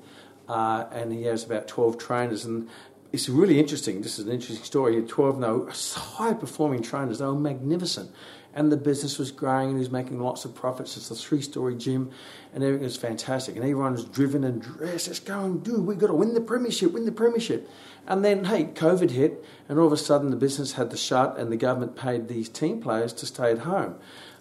[0.49, 2.67] uh, and he has about 12 trainers, and
[3.13, 4.01] it's really interesting.
[4.01, 4.93] This is an interesting story.
[4.93, 7.19] He had 12 no, high performing trainers.
[7.19, 8.11] They were magnificent.
[8.53, 10.97] And the business was growing and he was making lots of profits.
[10.97, 12.11] It's a three story gym
[12.53, 13.55] and everything was fantastic.
[13.55, 15.07] And everyone was driven and dressed.
[15.07, 15.81] Let's go and do.
[15.81, 17.69] We've got to win the premiership, win the premiership.
[18.07, 21.37] And then, hey, COVID hit and all of a sudden the business had to shut
[21.37, 23.95] and the government paid these team players to stay at home.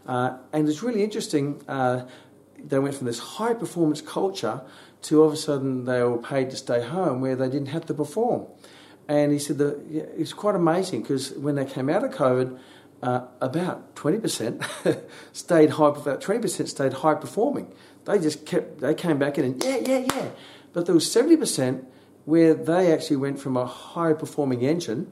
[0.07, 1.63] Uh, and it's really interesting.
[1.69, 2.07] Uh,
[2.59, 4.63] they went from this high performance culture
[5.03, 7.87] to all of a sudden they were paid to stay home where they didn't have
[7.87, 8.47] to perform.
[9.09, 12.59] And he said that it's quite amazing because when they came out of COVID,
[13.03, 17.73] uh, about 20% stayed high, about 20% stayed high performing.
[18.05, 20.29] They just kept, they came back in and yeah, yeah, yeah.
[20.73, 21.85] But there was 70%
[22.25, 25.11] where they actually went from a high performing engine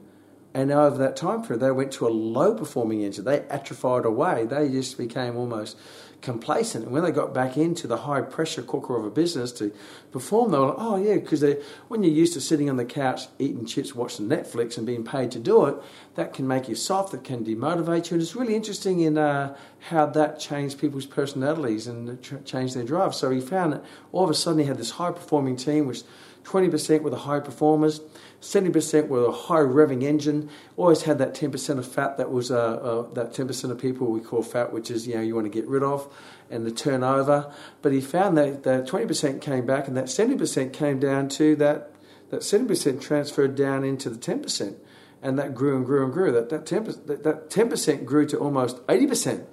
[0.53, 3.25] and over that time period they went to a low performing engine.
[3.25, 4.45] They atrophied away.
[4.45, 5.77] They just became almost
[6.21, 6.85] complacent.
[6.85, 9.71] And when they got back into the high pressure cooker of a business to
[10.11, 11.43] perform, they were like, oh, yeah, because
[11.87, 15.31] when you're used to sitting on the couch eating chips, watching Netflix, and being paid
[15.31, 15.75] to do it,
[16.15, 18.15] that can make you soft, that can demotivate you.
[18.15, 23.15] And it's really interesting in uh, how that changed people's personalities and changed their drive.
[23.15, 26.03] So he found that all of a sudden he had this high performing team, which
[26.43, 28.01] 20% were the high performers,
[28.41, 30.49] 70% were a high revving engine.
[30.77, 34.21] Always had that 10% of fat that was uh, uh, that 10% of people we
[34.21, 36.11] call fat, which is you know you want to get rid of,
[36.49, 37.53] and the turnover.
[37.81, 41.91] But he found that that 20% came back, and that 70% came down to that
[42.29, 44.75] that 70% transferred down into the 10%,
[45.21, 46.31] and that grew and grew and grew.
[46.31, 49.45] That that 10% that, that 10% grew to almost 80%.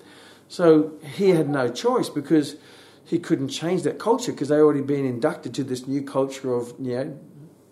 [0.49, 2.57] So he had no choice because
[3.05, 6.75] he couldn't change that culture because they already been inducted to this new culture of
[6.81, 7.19] you know,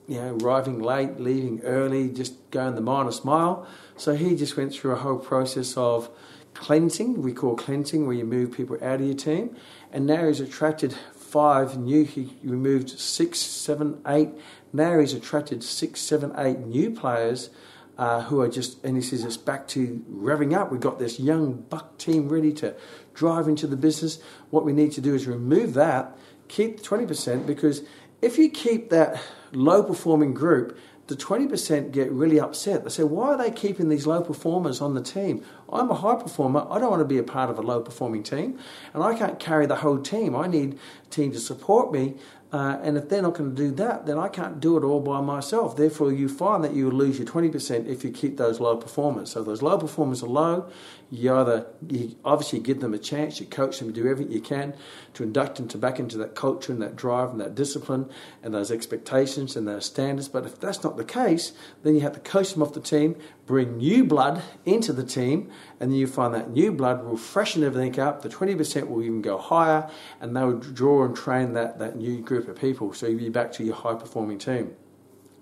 [0.06, 3.66] you know, arriving late, leaving early, just going the minus mile.
[3.96, 6.10] So he just went through a whole process of
[6.54, 9.56] cleansing, we call cleansing, where you move people out of your team,
[9.92, 12.04] and now he's attracted five new.
[12.04, 14.30] He removed six, seven, eight.
[14.72, 17.50] Now he's attracted six, seven, eight new players
[17.98, 20.70] uh, who are just, and he says it's back to revving up.
[20.70, 22.74] We've got this young buck team ready to
[23.14, 24.20] drive into the business.
[24.50, 26.16] What we need to do is remove that,
[26.48, 27.82] keep the 20%, because
[28.22, 32.82] if you keep that low performing group, the 20% get really upset.
[32.82, 35.44] They say, why are they keeping these low performers on the team?
[35.70, 36.66] I'm a high performer.
[36.70, 38.58] I don't want to be a part of a low performing team.
[38.94, 40.34] And I can't carry the whole team.
[40.34, 42.14] I need a team to support me.
[42.52, 45.00] Uh, and if they're not going to do that, then I can't do it all
[45.00, 45.76] by myself.
[45.76, 49.32] Therefore, you find that you lose your 20% if you keep those low performers.
[49.32, 50.70] So those low performers are low.
[51.10, 54.74] You either, you obviously give them a chance, you coach them, do everything you can
[55.14, 58.08] to induct them to back into that culture and that drive and that discipline
[58.42, 60.28] and those expectations and those standards.
[60.28, 63.16] But if that's not the case, then you have to coach them off the team,
[63.46, 65.50] bring new blood into the team,
[65.80, 68.22] and then you find that new blood will freshen everything up.
[68.22, 72.20] The 20% will even go higher, and they will draw and train that, that new
[72.20, 72.92] group of people.
[72.92, 74.74] So you'll be back to your high performing team.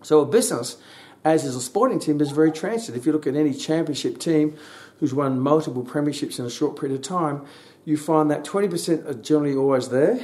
[0.03, 0.79] So a business,
[1.25, 2.97] as is a sporting team, is very transient.
[2.97, 4.57] If you look at any championship team
[4.99, 7.45] who's won multiple premierships in a short period of time,
[7.85, 10.21] you find that 20% are generally always there.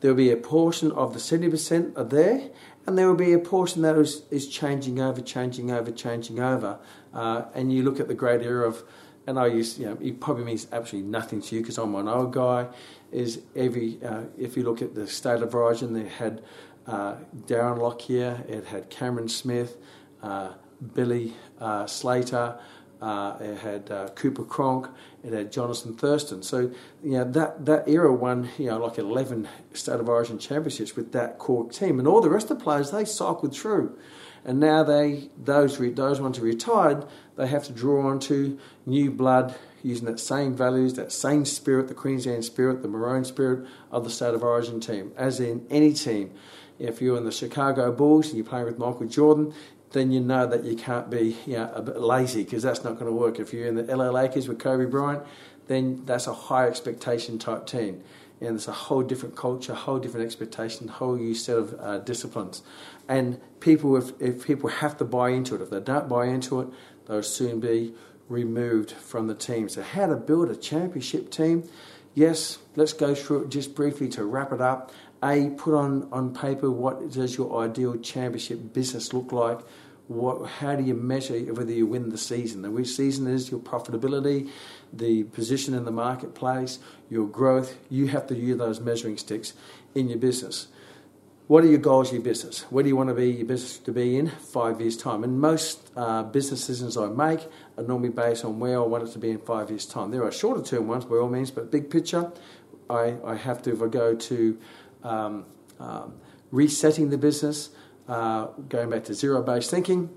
[0.00, 2.50] There'll be a portion of the 70% are there,
[2.86, 6.78] and there will be a portion that is, is changing over, changing over, changing over.
[7.14, 8.82] Uh, and you look at the great era of
[9.26, 12.08] and I used, you know, it probably means absolutely nothing to you because I'm an
[12.08, 12.68] old guy.
[13.12, 16.42] Is every, uh, if you look at the state of origin, they had
[16.86, 17.16] uh,
[17.46, 19.76] Darren Lockyer, it had Cameron Smith,
[20.22, 20.52] uh,
[20.94, 22.58] Billy uh, Slater,
[23.00, 24.88] uh, it had uh, Cooper Cronk,
[25.22, 26.42] it had Jonathan Thurston.
[26.42, 30.96] So, you know, that, that era won, you know, like 11 state of origin championships
[30.96, 31.98] with that core team.
[31.98, 33.96] And all the rest of the players, they cycled through
[34.44, 39.10] and now they those those ones who retired they have to draw on to new
[39.10, 44.04] blood using that same values, that same spirit, the Queensland spirit, the Maroon spirit of
[44.04, 46.30] the state of origin team, as in any team.
[46.78, 49.54] If you're in the Chicago Bulls and you're playing with Michael Jordan,
[49.90, 52.94] then you know that you can't be you know, a bit lazy because that's not
[52.94, 53.38] going to work.
[53.38, 55.22] If you're in the LA Lakers with Kobe Bryant,
[55.66, 58.02] then that's a high expectation type team
[58.42, 61.74] and it's a whole different culture, a whole different expectation, a whole new set of
[61.80, 62.62] uh, disciplines.
[63.08, 66.60] And people, if, if people have to buy into it, if they don't buy into
[66.60, 66.68] it,
[67.06, 67.94] they'll soon be
[68.28, 69.68] removed from the team.
[69.68, 71.68] So, how to build a championship team?
[72.14, 74.92] Yes, let's go through it just briefly to wrap it up.
[75.22, 79.60] A, put on, on paper what does your ideal championship business look like?
[80.08, 82.62] What, how do you measure whether you win the season?
[82.62, 84.50] The which season is your profitability,
[84.92, 86.78] the position in the marketplace,
[87.08, 87.76] your growth?
[87.88, 89.54] You have to use those measuring sticks
[89.94, 90.68] in your business.
[91.48, 92.62] What are your goals your business?
[92.70, 95.24] Where do you want to be your business to be in five years' time?
[95.24, 99.12] And most uh, business decisions I make are normally based on where I want it
[99.12, 100.12] to be in five years' time.
[100.12, 102.32] There are shorter term ones by all means, but big picture,
[102.88, 104.58] I, I have to, if I go to
[105.02, 105.44] um,
[105.80, 106.14] um,
[106.52, 107.70] resetting the business,
[108.08, 110.10] uh, going back to zero based thinking,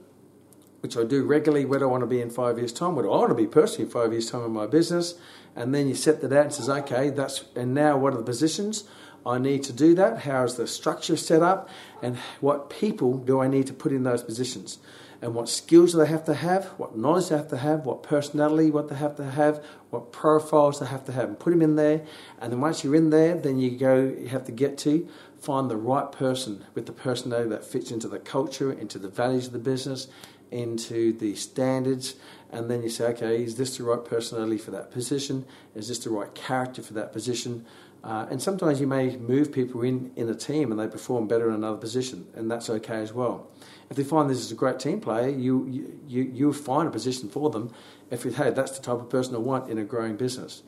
[0.86, 1.66] which I do regularly.
[1.66, 2.96] Where do I want to be in five years' time?
[2.96, 5.16] Where do I want to be personally in five years' time in my business?
[5.56, 8.24] And then you set that out and says, okay, that's and now what are the
[8.24, 8.84] positions
[9.26, 10.20] I need to do that?
[10.20, 11.70] How is the structure set up?
[12.04, 14.78] And what people do I need to put in those positions?
[15.24, 16.66] And what skills do they have to have?
[16.78, 17.84] What knowledge do they have to have?
[17.84, 18.70] What personality?
[18.70, 19.64] What they have to have?
[19.90, 21.30] What profiles they have to have?
[21.30, 22.06] And put them in there.
[22.40, 24.04] And then once you're in there, then you go.
[24.04, 25.08] You have to get to
[25.40, 29.48] find the right person with the personality that fits into the culture, into the values
[29.48, 30.08] of the business,
[30.52, 32.16] into the standards,
[32.52, 35.46] and then you say, okay, is this the right personality for that position?
[35.76, 37.66] Is this the right character for that position?
[38.04, 41.50] Uh, and sometimes you may move people in, in a team and they perform better
[41.50, 43.48] in another position, and that's okay as well.
[43.90, 47.30] If they find this is a great team player, you, you, you, find a position
[47.30, 47.72] for them
[48.12, 50.64] if you, hey, that's the type of person I want in a growing business.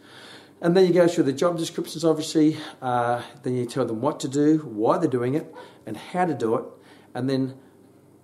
[0.62, 2.58] And then you go through the job descriptions, obviously.
[2.82, 5.54] Uh, then you tell them what to do, why they're doing it,
[5.86, 6.66] and how to do it.
[7.14, 7.56] And then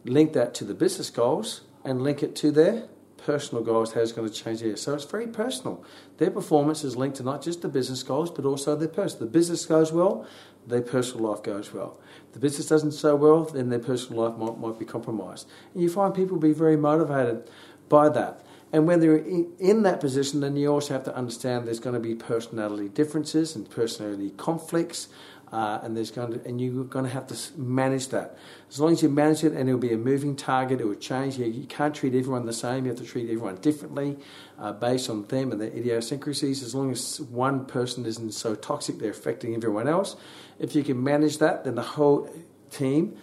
[0.05, 2.87] link that to the business goals and link it to their
[3.17, 4.75] personal goals, how it's going to change here.
[4.75, 5.83] So it's very personal.
[6.17, 9.27] Their performance is linked to not just the business goals, but also their personal.
[9.27, 10.27] The business goes well,
[10.67, 11.99] their personal life goes well.
[12.33, 15.47] The business doesn't so well, then their personal life might, might be compromised.
[15.73, 17.49] And you find people be very motivated
[17.89, 18.41] by that.
[18.73, 21.99] And when they're in that position, then you also have to understand there's going to
[21.99, 25.09] be personality differences and personality conflicts,
[25.53, 28.35] uh, and there's going to, and you're going to have to manage that.
[28.71, 31.37] As long as you manage it, and it'll be a moving target, it will change.
[31.37, 32.85] You, you can't treat everyone the same.
[32.85, 34.17] You have to treat everyone differently,
[34.57, 36.63] uh, based on them and their idiosyncrasies.
[36.63, 40.15] As long as one person isn't so toxic, they're affecting everyone else.
[40.57, 42.27] If you can manage that, then the whole
[42.71, 43.15] team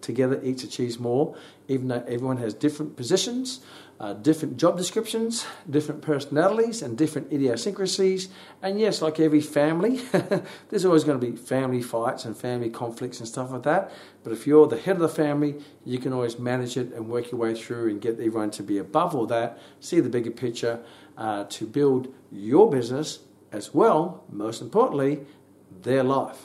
[0.00, 1.36] together each achieves more,
[1.68, 3.60] even though everyone has different positions
[3.98, 8.28] uh, different job descriptions, different personalities, and different idiosyncrasies.
[8.62, 10.00] And yes, like every family,
[10.68, 13.90] there's always going to be family fights and family conflicts and stuff like that.
[14.22, 17.32] But if you're the head of the family, you can always manage it and work
[17.32, 20.80] your way through and get everyone to be above all that, see the bigger picture,
[21.16, 23.20] uh, to build your business
[23.52, 25.20] as well, most importantly,
[25.82, 26.44] their life.